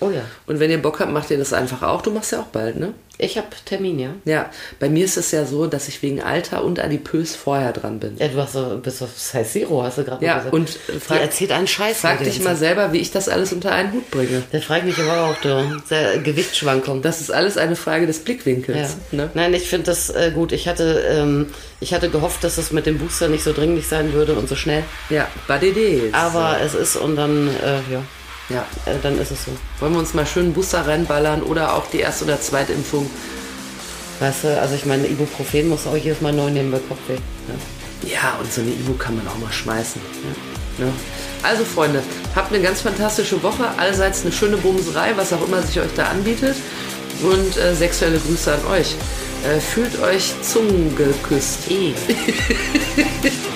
[0.00, 0.22] Oh ja.
[0.46, 2.02] Und wenn ihr Bock habt, macht ihr das einfach auch.
[2.02, 2.92] Du machst ja auch bald, ne?
[3.18, 4.10] Ich habe Termin, ja.
[4.26, 7.98] Ja, bei mir ist es ja so, dass ich wegen Alter und adipös vorher dran
[7.98, 8.14] bin.
[8.18, 10.52] Ja, du hast so, bist auf Size Zero, hast du gerade Ja, gesagt.
[10.52, 11.96] und äh, Die frag, erzählt einen Scheiß.
[12.00, 14.42] frag dich mal selber, wie ich das alles unter einen Hut bringe.
[14.52, 15.80] Der fragt mich aber auch, du.
[15.86, 17.00] Sehr Gewichtsschwankung.
[17.00, 18.24] Das ist alles eine Frage des ja.
[18.24, 18.96] Blickwinkels.
[19.12, 19.30] Ne?
[19.32, 20.52] Nein, ich finde das äh, gut.
[20.52, 21.46] Ich hatte, ähm,
[21.80, 24.56] ich hatte gehofft, dass es mit dem Booster nicht so dringlich sein würde und so
[24.56, 24.84] schnell.
[25.08, 26.12] Ja, Days.
[26.12, 28.02] Aber es ist und dann, äh, ja,
[28.48, 28.64] Ja.
[28.84, 29.50] äh, dann ist es so.
[29.80, 33.10] Wollen wir uns mal schön Booster reinballern oder auch die Erst- oder Zweitimpfung?
[34.20, 37.14] Weißt du, also ich meine, Ibuprofen muss auch jedes Mal neu nehmen bei Kopfweh.
[37.14, 37.54] Ja.
[38.08, 40.00] Ja, und so eine Ibu kann man auch mal schmeißen.
[40.78, 40.84] Ja.
[40.86, 40.92] Ne?
[41.42, 42.02] Also Freunde,
[42.34, 43.66] habt eine ganz fantastische Woche.
[43.76, 46.56] Allseits eine schöne Bumserei, was auch immer sich euch da anbietet.
[47.22, 48.94] Und äh, sexuelle Grüße an euch.
[49.44, 51.70] Äh, fühlt euch zungeküsst.
[51.70, 51.94] Eh.